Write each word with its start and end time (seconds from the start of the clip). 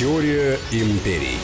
Теория 0.00 0.58
империй. 0.72 1.36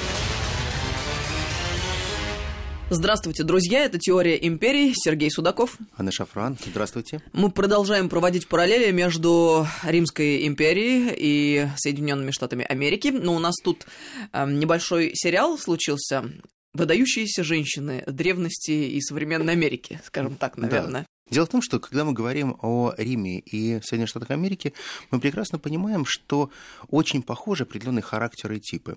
Здравствуйте, 2.88 3.42
друзья, 3.42 3.84
это 3.84 3.98
«Теория 3.98 4.34
империй», 4.36 4.94
Сергей 4.96 5.30
Судаков. 5.30 5.76
Анна 5.94 6.10
Шафран, 6.10 6.56
здравствуйте. 6.64 7.20
Мы 7.34 7.50
продолжаем 7.50 8.08
проводить 8.08 8.48
параллели 8.48 8.90
между 8.92 9.66
Римской 9.82 10.46
империей 10.46 11.14
и 11.18 11.68
Соединенными 11.76 12.30
Штатами 12.30 12.64
Америки. 12.64 13.08
Но 13.08 13.34
у 13.34 13.38
нас 13.38 13.56
тут 13.62 13.86
э, 14.32 14.50
небольшой 14.50 15.10
сериал 15.12 15.58
случился 15.58 16.24
«Выдающиеся 16.72 17.44
женщины 17.44 18.04
древности 18.06 18.70
и 18.70 19.02
современной 19.02 19.52
Америки», 19.52 20.00
скажем 20.02 20.34
так, 20.36 20.56
наверное. 20.56 21.04
Дело 21.28 21.46
в 21.46 21.48
том, 21.48 21.60
что 21.60 21.80
когда 21.80 22.04
мы 22.04 22.12
говорим 22.12 22.56
о 22.62 22.94
Риме 22.96 23.40
и 23.40 23.80
Соединенных 23.80 24.10
Штатах 24.10 24.30
Америки, 24.30 24.72
мы 25.10 25.18
прекрасно 25.18 25.58
понимаем, 25.58 26.04
что 26.06 26.50
очень 26.88 27.20
похожи 27.20 27.64
определенные 27.64 28.02
характеры 28.02 28.58
и 28.58 28.60
типы. 28.60 28.96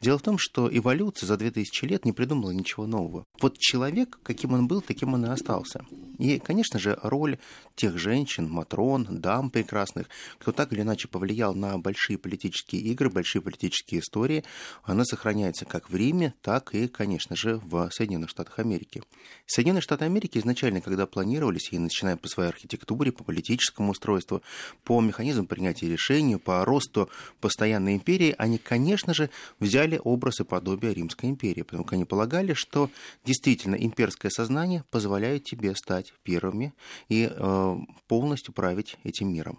Дело 0.00 0.18
в 0.18 0.22
том, 0.22 0.38
что 0.38 0.74
эволюция 0.74 1.26
за 1.26 1.36
2000 1.36 1.84
лет 1.84 2.06
не 2.06 2.12
придумала 2.12 2.50
ничего 2.50 2.86
нового. 2.86 3.24
Вот 3.40 3.58
человек, 3.58 4.18
каким 4.22 4.54
он 4.54 4.68
был, 4.68 4.80
таким 4.80 5.12
он 5.12 5.26
и 5.26 5.28
остался. 5.28 5.84
И, 6.18 6.38
конечно 6.38 6.78
же, 6.78 6.98
роль 7.02 7.38
тех 7.74 7.98
женщин, 7.98 8.48
матрон, 8.48 9.06
дам 9.10 9.50
прекрасных, 9.50 10.08
кто 10.38 10.52
так 10.52 10.72
или 10.72 10.80
иначе 10.80 11.08
повлиял 11.08 11.54
на 11.54 11.76
большие 11.76 12.16
политические 12.16 12.80
игры, 12.82 13.10
большие 13.10 13.42
политические 13.42 14.00
истории, 14.00 14.44
она 14.82 15.04
сохраняется 15.04 15.66
как 15.66 15.90
в 15.90 15.96
Риме, 15.96 16.32
так 16.40 16.74
и, 16.74 16.88
конечно 16.88 17.36
же, 17.36 17.60
в 17.64 17.90
Соединенных 17.90 18.30
Штатах 18.30 18.58
Америки. 18.58 19.02
Соединенные 19.46 19.82
Штаты 19.82 20.06
Америки 20.06 20.38
изначально, 20.38 20.80
когда 20.80 21.06
планировались, 21.06 21.65
и 21.72 21.78
начиная 21.78 22.16
по 22.16 22.28
своей 22.28 22.50
архитектуре, 22.50 23.12
по 23.12 23.24
политическому 23.24 23.92
устройству, 23.92 24.42
по 24.84 25.00
механизму 25.00 25.46
принятия 25.46 25.88
решений, 25.88 26.36
по 26.36 26.64
росту 26.64 27.08
постоянной 27.40 27.94
империи, 27.94 28.34
они, 28.38 28.58
конечно 28.58 29.14
же, 29.14 29.30
взяли 29.60 30.00
образ 30.02 30.40
и 30.40 30.44
подобие 30.44 30.94
Римской 30.94 31.28
империи, 31.30 31.62
потому 31.62 31.84
что 31.86 31.94
они 31.94 32.04
полагали, 32.04 32.54
что 32.54 32.90
действительно 33.24 33.74
имперское 33.74 34.30
сознание 34.30 34.84
позволяет 34.90 35.44
тебе 35.44 35.74
стать 35.74 36.12
первыми 36.22 36.74
и 37.08 37.30
э, 37.30 37.76
полностью 38.08 38.52
править 38.52 38.96
этим 39.04 39.32
миром. 39.32 39.58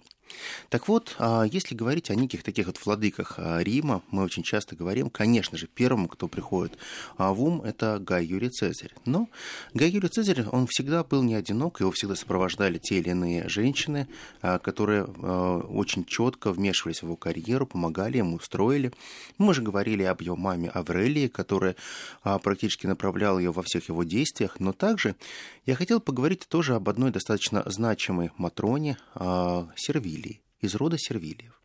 Так 0.69 0.87
вот, 0.87 1.15
а, 1.19 1.43
если 1.43 1.75
говорить 1.75 2.09
о 2.09 2.15
неких 2.15 2.43
таких 2.43 2.67
вот 2.67 2.77
владыках 2.85 3.35
а, 3.37 3.59
Рима, 3.59 4.01
мы 4.11 4.23
очень 4.23 4.43
часто 4.43 4.75
говорим, 4.75 5.09
конечно 5.09 5.57
же, 5.57 5.67
первым, 5.67 6.07
кто 6.07 6.27
приходит 6.27 6.77
а, 7.17 7.33
в 7.33 7.41
ум, 7.41 7.61
это 7.61 7.99
Гай 7.99 8.25
Юрий 8.25 8.49
Цезарь. 8.49 8.91
Но 9.05 9.29
Гай 9.73 9.89
Юрий 9.89 10.09
Цезарь, 10.09 10.43
он 10.51 10.67
всегда 10.67 11.03
был 11.03 11.23
не 11.23 11.35
одинок, 11.35 11.79
его 11.79 11.91
всегда 11.91 12.15
сопровождали 12.15 12.77
те 12.77 12.99
или 12.99 13.09
иные 13.09 13.47
женщины, 13.47 14.07
которые 14.41 15.03
очень 15.03 16.05
четко 16.05 16.51
вмешивались 16.51 16.99
в 16.99 17.03
его 17.03 17.15
карьеру, 17.15 17.65
помогали 17.65 18.17
ему, 18.17 18.37
устроили. 18.37 18.91
Мы 19.37 19.53
же 19.53 19.61
говорили 19.61 20.03
об 20.03 20.21
его 20.21 20.35
маме 20.35 20.69
Аврелии, 20.69 21.27
которая 21.27 21.75
практически 22.23 22.87
направляла 22.87 23.39
ее 23.39 23.51
во 23.51 23.63
всех 23.63 23.89
его 23.89 24.03
действиях, 24.03 24.59
но 24.59 24.73
также 24.73 25.15
я 25.65 25.75
хотел 25.75 25.99
поговорить 25.99 26.47
тоже 26.47 26.75
об 26.75 26.89
одной 26.89 27.11
достаточно 27.11 27.63
значимой 27.65 28.31
Матроне 28.37 28.97
Сервилии 30.17 30.41
из 30.59 30.75
рода 30.75 30.97
Сервилиев. 30.97 31.61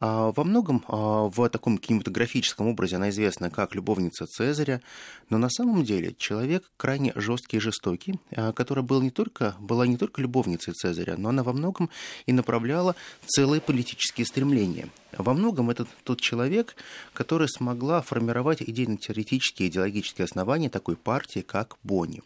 А, 0.00 0.32
во 0.32 0.44
многом 0.44 0.82
а, 0.88 1.28
в 1.28 1.48
таком 1.50 1.78
кинематографическом 1.78 2.66
образе 2.66 2.96
она 2.96 3.10
известна 3.10 3.50
как 3.50 3.74
любовница 3.74 4.26
Цезаря, 4.26 4.80
но 5.28 5.38
на 5.38 5.50
самом 5.50 5.84
деле 5.84 6.14
человек 6.18 6.64
крайне 6.76 7.12
жесткий 7.14 7.58
и 7.58 7.60
жестокий, 7.60 8.18
а, 8.34 8.52
которая 8.52 8.84
был 8.84 9.02
не 9.02 9.10
только, 9.10 9.54
была 9.60 9.86
не 9.86 9.96
только 9.96 10.22
любовницей 10.22 10.72
Цезаря, 10.72 11.16
но 11.18 11.28
она 11.28 11.42
во 11.42 11.52
многом 11.52 11.90
и 12.26 12.32
направляла 12.32 12.96
целые 13.26 13.60
политические 13.60 14.26
стремления. 14.26 14.88
Во 15.16 15.34
многом 15.34 15.70
это 15.70 15.86
тот 16.02 16.20
человек, 16.20 16.74
который 17.12 17.48
смогла 17.48 18.00
формировать 18.00 18.62
идейно-теоретические 18.62 19.68
идеологические 19.68 20.24
основания 20.24 20.70
такой 20.70 20.96
партии, 20.96 21.40
как 21.40 21.76
Бонни. 21.82 22.22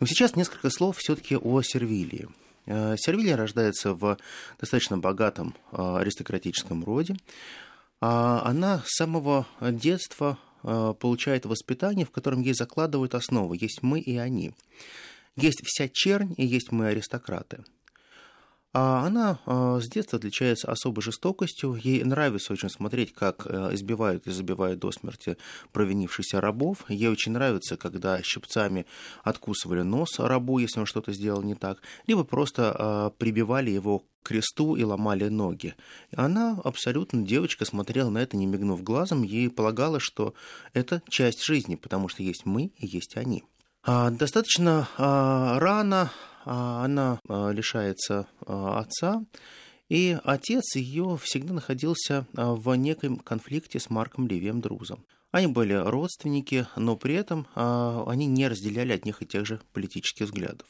Но 0.00 0.06
сейчас 0.06 0.34
несколько 0.34 0.68
слов 0.68 0.98
все-таки 0.98 1.36
о 1.36 1.62
Сервилии. 1.62 2.28
Э, 2.66 2.96
Сервилия 2.96 3.36
рождается 3.36 3.94
в 3.94 4.16
достаточно 4.58 4.98
богатом 4.98 5.54
э, 5.72 5.76
аристократическом 5.76 6.84
роде. 6.84 7.16
А 8.00 8.42
она 8.44 8.82
с 8.86 8.96
самого 8.96 9.46
детства 9.60 10.38
э, 10.62 10.94
получает 10.98 11.46
воспитание, 11.46 12.06
в 12.06 12.10
котором 12.10 12.40
ей 12.40 12.54
закладывают 12.54 13.14
основы. 13.14 13.56
Есть 13.60 13.82
мы 13.82 14.00
и 14.00 14.16
они. 14.16 14.52
Есть 15.36 15.62
вся 15.64 15.88
чернь 15.88 16.34
и 16.36 16.44
есть 16.44 16.72
мы 16.72 16.88
аристократы. 16.88 17.64
А 18.74 19.04
она 19.06 19.38
а, 19.44 19.80
с 19.80 19.88
детства 19.88 20.18
отличается 20.18 20.70
особой 20.70 21.02
жестокостью. 21.02 21.74
Ей 21.74 22.02
нравится 22.04 22.54
очень 22.54 22.70
смотреть, 22.70 23.12
как 23.12 23.46
э, 23.46 23.74
избивают 23.74 24.26
и 24.26 24.30
забивают 24.30 24.80
до 24.80 24.90
смерти 24.92 25.36
провинившихся 25.72 26.40
рабов. 26.40 26.84
Ей 26.88 27.08
очень 27.08 27.32
нравится, 27.32 27.76
когда 27.76 28.22
щипцами 28.22 28.86
откусывали 29.24 29.82
нос 29.82 30.18
рабу, 30.18 30.58
если 30.58 30.80
он 30.80 30.86
что-то 30.86 31.12
сделал 31.12 31.42
не 31.42 31.54
так, 31.54 31.82
либо 32.06 32.24
просто 32.24 32.74
а, 32.74 33.10
прибивали 33.10 33.70
его 33.70 33.98
к 33.98 34.04
кресту 34.22 34.76
и 34.76 34.84
ломали 34.84 35.28
ноги. 35.28 35.74
Она 36.16 36.58
абсолютно, 36.64 37.22
девочка, 37.22 37.66
смотрела 37.66 38.08
на 38.08 38.18
это, 38.18 38.38
не 38.38 38.46
мигнув 38.46 38.82
глазом, 38.82 39.22
ей 39.22 39.50
полагала, 39.50 40.00
что 40.00 40.32
это 40.72 41.02
часть 41.10 41.44
жизни, 41.44 41.74
потому 41.74 42.08
что 42.08 42.22
есть 42.22 42.46
мы 42.46 42.72
и 42.78 42.86
есть 42.86 43.16
они. 43.16 43.44
Достаточно 43.84 44.88
рано 44.96 46.02
а, 46.02 46.10
она 46.44 47.20
а, 47.28 47.50
лишается 47.50 48.26
а, 48.46 48.80
отца, 48.80 49.24
и 49.88 50.18
отец 50.24 50.76
ее 50.76 51.18
всегда 51.22 51.52
находился 51.54 52.26
в 52.32 52.74
неком 52.76 53.18
конфликте 53.18 53.78
с 53.78 53.90
Марком 53.90 54.26
Левием 54.26 54.60
Друзом. 54.60 55.04
Они 55.32 55.48
были 55.48 55.74
родственники, 55.74 56.66
но 56.76 56.96
при 56.96 57.14
этом 57.14 57.46
они 57.54 58.24
не 58.26 58.48
разделяли 58.48 58.92
одних 58.92 59.20
и 59.20 59.26
тех 59.26 59.44
же 59.44 59.60
политических 59.74 60.26
взглядов. 60.26 60.66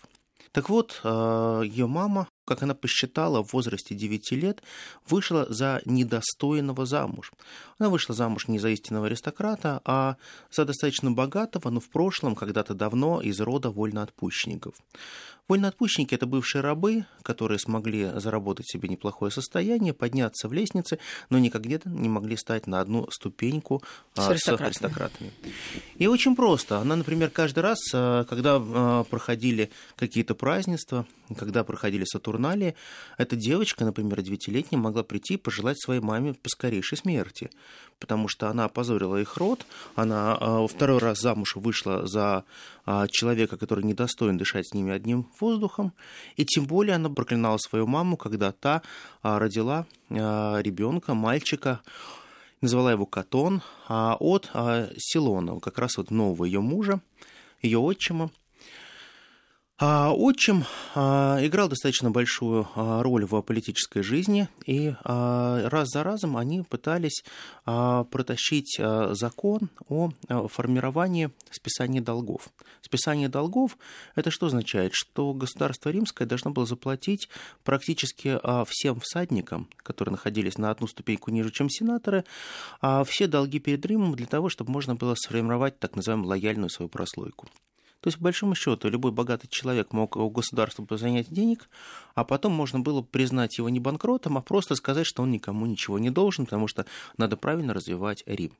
Так 0.50 0.68
вот, 0.68 1.00
ее 1.04 1.86
мама 1.86 2.28
как 2.44 2.62
она 2.62 2.74
посчитала, 2.74 3.42
в 3.42 3.52
возрасте 3.52 3.94
9 3.94 4.32
лет 4.32 4.62
вышла 5.08 5.46
за 5.48 5.80
недостойного 5.84 6.86
замуж. 6.86 7.32
Она 7.78 7.88
вышла 7.88 8.14
замуж 8.14 8.48
не 8.48 8.58
за 8.58 8.70
истинного 8.70 9.06
аристократа, 9.06 9.80
а 9.84 10.16
за 10.50 10.64
достаточно 10.64 11.10
богатого, 11.10 11.70
но 11.70 11.80
в 11.80 11.88
прошлом, 11.88 12.34
когда-то 12.34 12.74
давно, 12.74 13.20
из 13.20 13.40
рода 13.40 13.70
вольноотпущенников. 13.70 14.74
Вольноотпущенники– 15.48 16.14
это 16.16 16.26
бывшие 16.26 16.62
рабы, 16.62 17.04
которые 17.22 17.58
смогли 17.58 18.10
заработать 18.14 18.68
себе 18.68 18.88
неплохое 18.88 19.30
состояние, 19.32 19.92
подняться 19.92 20.48
в 20.48 20.52
лестнице, 20.52 20.98
но 21.30 21.38
никогда 21.38 21.78
не 21.84 22.08
могли 22.08 22.36
стать 22.36 22.66
на 22.66 22.80
одну 22.80 23.08
ступеньку 23.10 23.82
с 24.14 24.28
аристократами. 24.28 24.72
С 24.72 24.76
аристократами. 24.76 25.32
И 25.96 26.06
очень 26.06 26.36
просто. 26.36 26.78
Она, 26.78 26.96
например, 26.96 27.30
каждый 27.30 27.60
раз, 27.60 27.78
а, 27.92 28.24
когда 28.24 28.58
а, 28.60 29.04
проходили 29.04 29.70
какие-то 29.96 30.34
празднества, 30.34 31.06
когда 31.36 31.64
проходили 31.64 32.04
Сатурналии, 32.32 32.74
эта 33.18 33.36
девочка, 33.36 33.84
например, 33.84 34.22
девятилетняя, 34.22 34.80
могла 34.80 35.02
прийти 35.02 35.34
и 35.34 35.36
пожелать 35.36 35.78
своей 35.78 36.00
маме 36.00 36.32
поскорейшей 36.32 36.96
смерти, 36.96 37.50
потому 37.98 38.26
что 38.26 38.48
она 38.48 38.64
опозорила 38.64 39.20
их 39.20 39.36
род, 39.36 39.66
она 39.96 40.38
а, 40.40 40.66
второй 40.66 40.98
раз 40.98 41.20
замуж 41.20 41.56
вышла 41.56 42.06
за 42.06 42.44
а, 42.86 43.06
человека, 43.08 43.58
который 43.58 43.84
недостоин 43.84 44.38
дышать 44.38 44.66
с 44.66 44.72
ними 44.72 44.94
одним 44.94 45.28
воздухом, 45.40 45.92
и 46.36 46.46
тем 46.46 46.64
более 46.64 46.96
она 46.96 47.10
проклинала 47.10 47.58
свою 47.58 47.86
маму, 47.86 48.16
когда 48.16 48.50
та 48.52 48.80
а, 49.22 49.38
родила 49.38 49.86
ребенка, 50.08 51.12
мальчика, 51.14 51.80
назвала 52.62 52.92
его 52.92 53.04
Катон, 53.04 53.62
от 53.88 54.50
Силона, 54.96 55.60
как 55.60 55.78
раз 55.78 55.98
вот 55.98 56.10
нового 56.10 56.44
ее 56.44 56.60
мужа, 56.60 57.00
ее 57.60 57.78
отчима. 57.78 58.30
А 59.84 60.12
отчим 60.14 60.64
а, 60.94 61.44
играл 61.44 61.68
достаточно 61.68 62.12
большую 62.12 62.68
а, 62.76 63.02
роль 63.02 63.24
в 63.24 63.42
политической 63.42 64.02
жизни, 64.02 64.46
и 64.64 64.94
раз 65.02 65.88
за 65.88 66.04
разом 66.04 66.36
они 66.36 66.62
пытались 66.62 67.24
протащить 67.64 68.78
закон 68.78 69.70
о 69.88 70.10
формировании 70.28 71.32
списания 71.50 72.00
долгов. 72.00 72.50
Списание 72.80 73.28
долгов– 73.28 73.76
это 74.14 74.30
что 74.30 74.46
означает? 74.46 74.92
Что 74.94 75.34
государство 75.34 75.90
римское 75.90 76.28
должно 76.28 76.52
было 76.52 76.64
заплатить 76.64 77.28
практически 77.64 78.38
всем 78.66 79.00
всадникам, 79.00 79.68
которые 79.78 80.12
находились 80.12 80.58
на 80.58 80.70
одну 80.70 80.86
ступеньку 80.86 81.32
ниже, 81.32 81.50
чем 81.50 81.68
сенаторы, 81.68 82.24
все 83.06 83.26
долги 83.26 83.58
перед 83.58 83.84
Римом 83.84 84.14
для 84.14 84.26
того, 84.26 84.48
чтобы 84.48 84.70
можно 84.70 84.94
было 84.94 85.16
сформировать 85.16 85.80
так 85.80 85.96
называемую 85.96 86.28
лояльную 86.28 86.70
свою 86.70 86.88
прослойку. 86.88 87.48
То 88.02 88.08
есть, 88.08 88.18
по 88.18 88.24
большому 88.24 88.56
счету, 88.56 88.88
любой 88.88 89.12
богатый 89.12 89.46
человек 89.46 89.92
мог 89.92 90.16
у 90.16 90.28
государства 90.28 90.84
занять 90.98 91.30
денег, 91.30 91.68
а 92.16 92.24
потом 92.24 92.52
можно 92.52 92.80
было 92.80 93.00
признать 93.00 93.58
его 93.58 93.68
не 93.68 93.78
банкротом, 93.78 94.36
а 94.36 94.42
просто 94.42 94.74
сказать, 94.74 95.06
что 95.06 95.22
он 95.22 95.30
никому 95.30 95.66
ничего 95.66 96.00
не 96.00 96.10
должен, 96.10 96.46
потому 96.46 96.66
что 96.66 96.84
надо 97.16 97.36
правильно 97.36 97.72
развивать 97.72 98.24
Рим. 98.26 98.56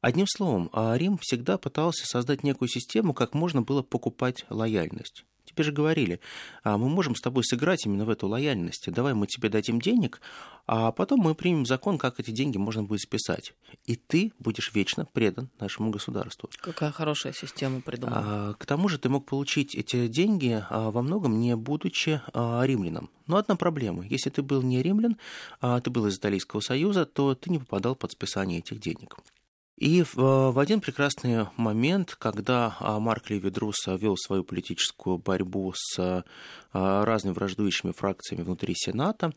Одним 0.00 0.26
словом, 0.26 0.70
а 0.72 0.96
Рим 0.96 1.18
всегда 1.18 1.56
пытался 1.56 2.04
создать 2.04 2.42
некую 2.42 2.68
систему, 2.68 3.14
как 3.14 3.32
можно 3.32 3.62
было 3.62 3.82
покупать 3.82 4.44
лояльность. 4.50 5.24
Тебе 5.54 5.64
же 5.64 5.72
говорили, 5.72 6.20
а, 6.64 6.78
мы 6.78 6.88
можем 6.88 7.14
с 7.14 7.20
тобой 7.20 7.44
сыграть 7.44 7.86
именно 7.86 8.04
в 8.04 8.10
эту 8.10 8.28
лояльность. 8.28 8.90
Давай 8.90 9.14
мы 9.14 9.26
тебе 9.26 9.48
дадим 9.48 9.80
денег, 9.80 10.20
а 10.66 10.92
потом 10.92 11.20
мы 11.20 11.34
примем 11.34 11.66
закон, 11.66 11.98
как 11.98 12.20
эти 12.20 12.30
деньги 12.30 12.58
можно 12.58 12.82
будет 12.82 13.00
списать. 13.00 13.54
И 13.86 13.96
ты 13.96 14.32
будешь 14.38 14.72
вечно 14.74 15.04
предан 15.04 15.50
нашему 15.60 15.90
государству. 15.90 16.48
Какая 16.60 16.92
хорошая 16.92 17.32
система 17.32 17.80
придумана. 17.80 18.54
К 18.58 18.66
тому 18.66 18.88
же 18.88 18.98
ты 18.98 19.08
мог 19.08 19.26
получить 19.26 19.74
эти 19.74 20.08
деньги 20.08 20.64
во 20.70 21.02
многом 21.02 21.40
не 21.40 21.56
будучи 21.56 22.20
римляном. 22.34 23.10
Но 23.26 23.36
одна 23.36 23.56
проблема. 23.56 24.04
Если 24.06 24.30
ты 24.30 24.42
был 24.42 24.62
не 24.62 24.82
римлян, 24.82 25.16
а 25.60 25.80
ты 25.80 25.90
был 25.90 26.06
из 26.06 26.18
Италийского 26.18 26.60
союза, 26.60 27.06
то 27.06 27.34
ты 27.34 27.50
не 27.50 27.58
попадал 27.58 27.94
под 27.96 28.12
списание 28.12 28.58
этих 28.58 28.80
денег. 28.80 29.16
И 29.82 30.04
в 30.14 30.60
один 30.60 30.80
прекрасный 30.80 31.48
момент, 31.56 32.14
когда 32.16 32.76
а, 32.78 33.00
Марк 33.00 33.30
Леви 33.30 33.50
Друс 33.50 33.84
вел 33.88 34.16
свою 34.16 34.44
политическую 34.44 35.18
борьбу 35.18 35.72
с 35.74 35.98
а, 35.98 37.04
разными 37.04 37.34
враждующими 37.34 37.90
фракциями 37.90 38.44
внутри 38.44 38.74
Сената, 38.76 39.32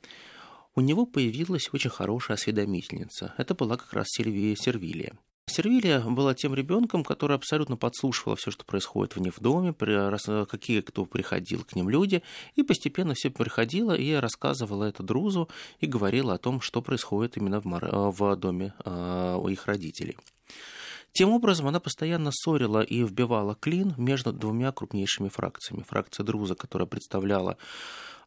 у 0.75 0.81
него 0.81 1.07
появилась 1.07 1.68
очень 1.74 1.89
хорошая 1.89 2.38
осведомительница. 2.38 3.33
Это 3.39 3.56
была 3.56 3.75
как 3.75 3.92
раз 3.94 4.06
Сильвия 4.07 4.56
Сервилия. 4.56 5.18
Сервилия 5.47 6.00
была 6.00 6.33
тем 6.33 6.56
ребенком, 6.56 7.03
который 7.03 7.36
абсолютно 7.36 7.77
подслушивала 7.77 8.36
все, 8.36 8.51
что 8.51 8.65
происходит 8.65 9.15
в 9.15 9.21
них 9.21 9.38
в 9.38 9.42
доме, 9.42 9.74
какие 9.74 10.81
кто 10.81 11.06
приходил 11.06 11.63
к 11.63 11.75
ним 11.75 11.89
люди, 11.89 12.24
и 12.56 12.63
постепенно 12.63 13.13
все 13.13 13.30
приходила 13.30 13.94
и 13.94 14.13
рассказывала 14.13 14.86
это 14.86 15.03
Друзу 15.03 15.47
и 15.80 15.86
говорила 15.86 16.33
о 16.33 16.38
том, 16.39 16.62
что 16.62 16.81
происходит 16.81 17.38
именно 17.38 17.62
в, 17.62 17.65
в 17.65 18.36
доме 18.36 18.74
э, 18.83 19.38
у 19.39 19.47
их 19.47 19.68
родителей. 19.68 20.18
Тем 21.13 21.30
образом, 21.30 21.68
она 21.68 21.80
постоянно 21.80 22.31
ссорила 22.33 22.81
и 22.81 23.01
вбивала 23.01 23.56
клин 23.56 23.94
между 23.98 24.33
двумя 24.33 24.74
крупнейшими 24.74 25.30
фракциями. 25.30 25.86
Фракция 25.88 26.25
Друза, 26.25 26.56
которая 26.56 26.88
представляла 26.88 27.57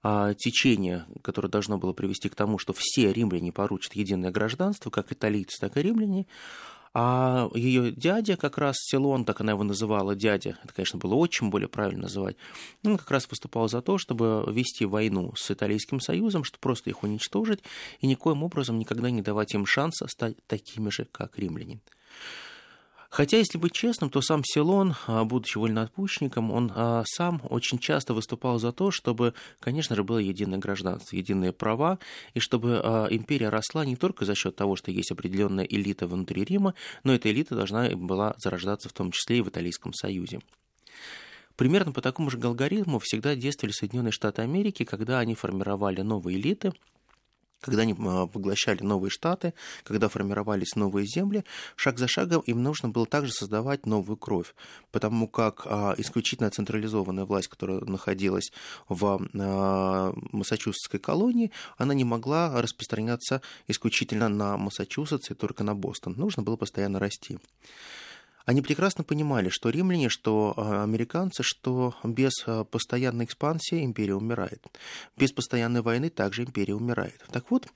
а, 0.03 0.32
течение, 0.32 1.05
которое 1.23 1.49
должно 1.49 1.76
было 1.76 1.93
привести 1.93 2.31
к 2.31 2.35
тому, 2.35 2.59
что 2.59 2.73
все 2.75 3.12
римляне 3.12 3.53
поручат 3.53 3.94
единое 3.94 4.31
гражданство, 4.31 4.88
как 4.88 5.12
италийцы, 5.12 5.59
так 5.61 5.76
и 5.76 5.82
римляне, 5.82 6.26
а 6.94 7.49
ее 7.55 7.93
дядя, 7.93 8.37
как 8.37 8.58
раз 8.58 8.76
Силон, 8.79 9.25
так 9.25 9.40
она 9.40 9.52
его 9.52 9.64
называла, 9.64 10.14
дядя, 10.14 10.58
это, 10.64 10.73
конечно, 10.75 10.99
было 10.99 11.14
очень 11.14 11.50
более 11.50 11.69
правильно 11.69 12.02
называть, 12.02 12.37
он 12.85 12.99
как 12.99 13.11
раз 13.11 13.29
выступал 13.29 13.69
за 13.69 13.82
то, 13.82 13.99
чтобы 13.99 14.44
вести 14.49 14.85
войну 14.85 15.32
с 15.37 15.50
Италийским 15.50 16.00
Союзом, 16.00 16.44
чтобы 16.44 16.61
просто 16.61 16.90
их 16.90 17.02
уничтожить 17.02 17.61
и 18.00 18.06
никоим 18.06 18.43
образом 18.43 18.79
никогда 18.79 19.11
не 19.11 19.23
давать 19.23 19.55
им 19.55 19.67
шанса 19.67 20.06
стать 20.08 20.37
такими 20.46 20.90
же, 20.90 21.05
как 21.05 21.38
римляне. 21.38 21.81
Хотя, 23.09 23.39
если 23.39 23.57
быть 23.57 23.73
честным, 23.73 24.11
то 24.11 24.21
сам 24.21 24.43
Силон, 24.45 24.95
а, 25.07 25.25
будучи 25.25 25.57
вольноотпущенником, 25.57 26.51
он 26.51 26.71
а, 26.75 27.05
сам 27.07 27.41
очень 27.49 27.79
часто 27.79 28.13
выступал 28.13 28.59
за 28.59 28.71
то, 28.71 28.91
чтобы, 28.91 29.33
конечно 29.61 29.97
же, 29.97 30.05
было 30.05 30.19
единое 30.19 30.59
гражданство, 30.59 31.17
единые 31.17 31.53
права, 31.53 31.99
и 32.35 32.41
чтобы 32.41 32.81
а, 32.85 33.07
империя 33.11 33.49
росла 33.49 33.87
не 33.87 33.97
только 33.97 34.27
за 34.27 34.35
счет 34.35 34.57
того, 34.57 34.77
что 34.77 34.91
есть 34.91 35.11
определенная 35.11 35.65
элита 35.65 36.07
внутри 36.07 36.45
Рима, 36.45 36.75
но 37.03 37.15
эта 37.15 37.31
элита 37.31 37.55
должна 37.55 37.89
была 37.97 38.35
зарождаться 38.37 38.91
в 38.91 38.93
том 38.93 39.11
числе 39.11 39.39
и 39.39 39.43
в 39.43 39.49
Италийском 39.49 39.95
Союзе. 39.95 40.41
Примерно 41.57 41.93
по 41.93 42.03
такому 42.03 42.31
же 42.31 42.39
алгоритму 42.41 43.01
всегда 43.01 43.35
действовали 43.35 43.73
Соединенные 43.73 44.13
Штаты 44.13 44.43
Америки, 44.43 44.85
когда 44.85 45.19
они 45.19 45.35
формировали 45.35 46.03
новые 46.03 46.39
элиты, 46.39 46.73
когда 47.61 47.83
они 47.83 47.95
а, 47.99 48.27
поглощали 48.27 48.83
новые 48.83 49.11
штаты, 49.11 49.55
когда 49.85 50.09
формировались 50.09 50.77
новые 50.77 51.07
земли, 51.07 51.45
шаг 51.77 51.99
за 51.99 52.09
шагом 52.09 52.41
им 52.43 52.63
нужно 52.63 52.89
было 52.89 53.07
также 53.07 53.33
создавать 53.33 53.87
новую 53.87 54.17
кровь, 54.17 54.55
потому 54.93 55.29
как 55.29 55.63
а, 55.67 55.95
исключительно 55.99 56.51
централизованная 56.51 57.25
власть, 57.25 57.49
которая 57.49 57.81
находилась 57.81 58.53
в 58.89 59.21
а, 59.39 60.13
Массачусетской 60.33 61.01
колонии, 61.01 61.51
она 61.77 61.95
не 61.95 62.05
могла 62.05 62.61
распространяться 62.61 63.43
исключительно 63.67 64.29
на 64.29 64.57
Массачусетс 64.57 65.31
и 65.31 65.35
только 65.35 65.65
на 65.65 65.75
Бостон. 65.75 66.15
Нужно 66.17 66.43
было 66.43 66.57
постоянно 66.57 66.99
расти. 66.99 67.39
Они 68.49 68.62
прекрасно 68.62 69.05
понимали, 69.05 69.50
что 69.50 69.69
римляне, 69.69 70.09
что 70.09 70.55
а, 70.56 70.83
американцы, 70.83 71.43
что 71.43 71.95
без 72.03 72.33
а, 72.47 72.65
постоянной 72.65 73.27
экспансии 73.27 73.85
империя 73.85 74.15
умирает. 74.15 74.65
Без 75.19 75.33
постоянной 75.33 75.83
войны 75.83 76.09
также 76.09 76.45
империя 76.45 76.75
умирает. 76.75 77.23
Так 77.31 77.50
вот, 77.50 77.69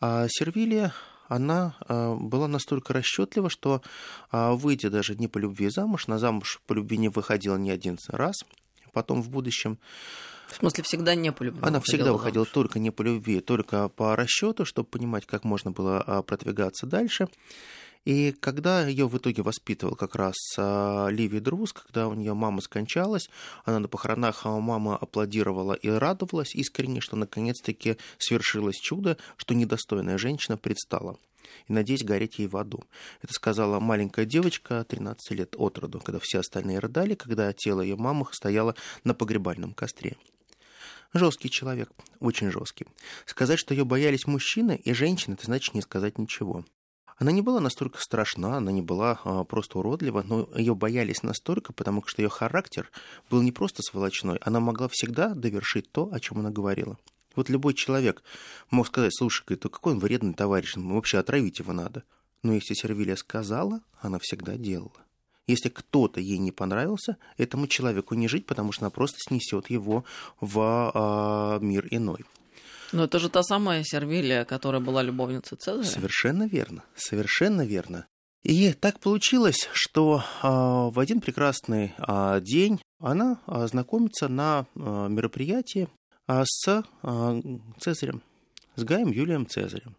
а, 0.00 0.26
Сервилия 0.30 0.94
она 1.28 1.74
была 2.18 2.48
настолько 2.48 2.94
расчетлива, 2.94 3.50
что, 3.50 3.82
выйдя 4.32 4.88
даже 4.88 5.14
не 5.14 5.28
по 5.28 5.36
любви 5.36 5.68
замуж, 5.68 6.06
на 6.06 6.18
замуж 6.18 6.62
по 6.66 6.72
любви 6.72 6.96
не 6.96 7.10
выходила 7.10 7.58
ни 7.58 7.68
один 7.68 7.98
раз, 8.08 8.36
потом 8.94 9.20
в 9.20 9.28
будущем. 9.28 9.78
В 10.46 10.56
смысле, 10.56 10.84
всегда 10.84 11.14
не 11.14 11.32
по 11.32 11.42
любви? 11.42 11.60
Она 11.62 11.82
всегда 11.82 12.14
выходила 12.14 12.44
замуж. 12.44 12.54
только 12.54 12.78
не 12.78 12.90
по 12.90 13.02
любви, 13.02 13.40
только 13.40 13.90
по 13.90 14.16
расчету, 14.16 14.64
чтобы 14.64 14.88
понимать, 14.88 15.26
как 15.26 15.44
можно 15.44 15.70
было 15.70 16.24
продвигаться 16.26 16.86
дальше. 16.86 17.28
И 18.04 18.32
когда 18.32 18.86
ее 18.86 19.08
в 19.08 19.16
итоге 19.18 19.42
воспитывал 19.42 19.94
как 19.94 20.14
раз 20.14 20.34
а, 20.56 21.08
Ливи 21.08 21.40
Друз, 21.40 21.72
когда 21.72 22.08
у 22.08 22.14
нее 22.14 22.34
мама 22.34 22.60
скончалась, 22.60 23.28
она 23.64 23.80
на 23.80 23.88
похоронах 23.88 24.46
а, 24.46 24.58
мама 24.60 24.96
аплодировала 24.96 25.74
и 25.74 25.88
радовалась 25.88 26.54
искренне, 26.54 27.00
что 27.00 27.16
наконец-таки 27.16 27.96
свершилось 28.18 28.76
чудо, 28.76 29.18
что 29.36 29.54
недостойная 29.54 30.18
женщина 30.18 30.56
предстала 30.56 31.18
и 31.66 31.72
надеюсь 31.72 32.04
гореть 32.04 32.38
ей 32.38 32.46
в 32.48 32.56
аду. 32.56 32.84
Это 33.22 33.32
сказала 33.32 33.80
маленькая 33.80 34.24
девочка, 34.24 34.84
13 34.84 35.30
лет 35.32 35.54
от 35.56 35.78
роду, 35.78 36.00
когда 36.00 36.18
все 36.20 36.40
остальные 36.40 36.78
рыдали, 36.78 37.14
когда 37.14 37.52
тело 37.52 37.80
ее 37.80 37.96
мамы 37.96 38.26
стояло 38.32 38.74
на 39.04 39.14
погребальном 39.14 39.74
костре. 39.74 40.16
Жесткий 41.14 41.50
человек, 41.50 41.90
очень 42.20 42.50
жесткий. 42.50 42.86
Сказать, 43.24 43.58
что 43.58 43.72
ее 43.72 43.84
боялись 43.84 44.26
мужчины 44.26 44.76
и 44.76 44.92
женщины, 44.92 45.34
это 45.34 45.46
значит 45.46 45.74
не 45.74 45.80
сказать 45.80 46.18
ничего. 46.18 46.64
Она 47.18 47.32
не 47.32 47.42
была 47.42 47.58
настолько 47.58 48.00
страшна, 48.00 48.58
она 48.58 48.70
не 48.70 48.80
была 48.80 49.20
а, 49.24 49.42
просто 49.42 49.78
уродлива, 49.78 50.22
но 50.22 50.48
ее 50.54 50.76
боялись 50.76 51.24
настолько, 51.24 51.72
потому 51.72 52.04
что 52.06 52.22
ее 52.22 52.28
характер 52.28 52.90
был 53.28 53.42
не 53.42 53.50
просто 53.50 53.82
сволочной, 53.82 54.38
она 54.38 54.60
могла 54.60 54.88
всегда 54.88 55.34
довершить 55.34 55.90
то, 55.90 56.10
о 56.12 56.20
чем 56.20 56.38
она 56.38 56.50
говорила. 56.50 56.96
Вот 57.34 57.48
любой 57.48 57.74
человек 57.74 58.22
мог 58.70 58.86
сказать, 58.86 59.14
слушай, 59.16 59.56
то 59.56 59.68
какой 59.68 59.94
он 59.94 59.98
вредный 59.98 60.34
товарищ, 60.34 60.74
вообще 60.76 61.18
отравить 61.18 61.58
его 61.58 61.72
надо. 61.72 62.04
Но 62.42 62.52
если 62.52 62.74
Сервилия 62.74 63.16
сказала, 63.16 63.80
она 64.00 64.18
всегда 64.20 64.56
делала. 64.56 65.04
Если 65.48 65.70
кто-то 65.70 66.20
ей 66.20 66.38
не 66.38 66.52
понравился, 66.52 67.16
этому 67.36 67.66
человеку 67.66 68.14
не 68.14 68.28
жить, 68.28 68.46
потому 68.46 68.70
что 68.70 68.84
она 68.84 68.90
просто 68.90 69.18
снесет 69.18 69.70
его 69.70 70.04
в 70.40 71.58
э, 71.60 71.64
мир 71.64 71.88
иной. 71.90 72.24
Но 72.92 73.04
это 73.04 73.18
же 73.18 73.28
та 73.28 73.42
самая 73.42 73.84
Сервилия, 73.84 74.44
которая 74.44 74.80
была 74.80 75.02
любовницей 75.02 75.58
Цезаря. 75.58 75.86
Совершенно 75.86 76.46
верно, 76.46 76.84
совершенно 76.96 77.66
верно. 77.66 78.06
И 78.42 78.72
так 78.72 79.00
получилось, 79.00 79.68
что 79.72 80.22
э, 80.42 80.48
в 80.48 80.98
один 80.98 81.20
прекрасный 81.20 81.94
э, 81.98 82.40
день 82.40 82.80
она 83.00 83.40
знакомится 83.46 84.28
на 84.28 84.66
э, 84.74 85.08
мероприятии 85.08 85.88
с 86.26 86.84
Цезарем, 87.78 88.22
с 88.76 88.84
Гаем 88.84 89.10
Юлием 89.10 89.46
Цезарем. 89.46 89.96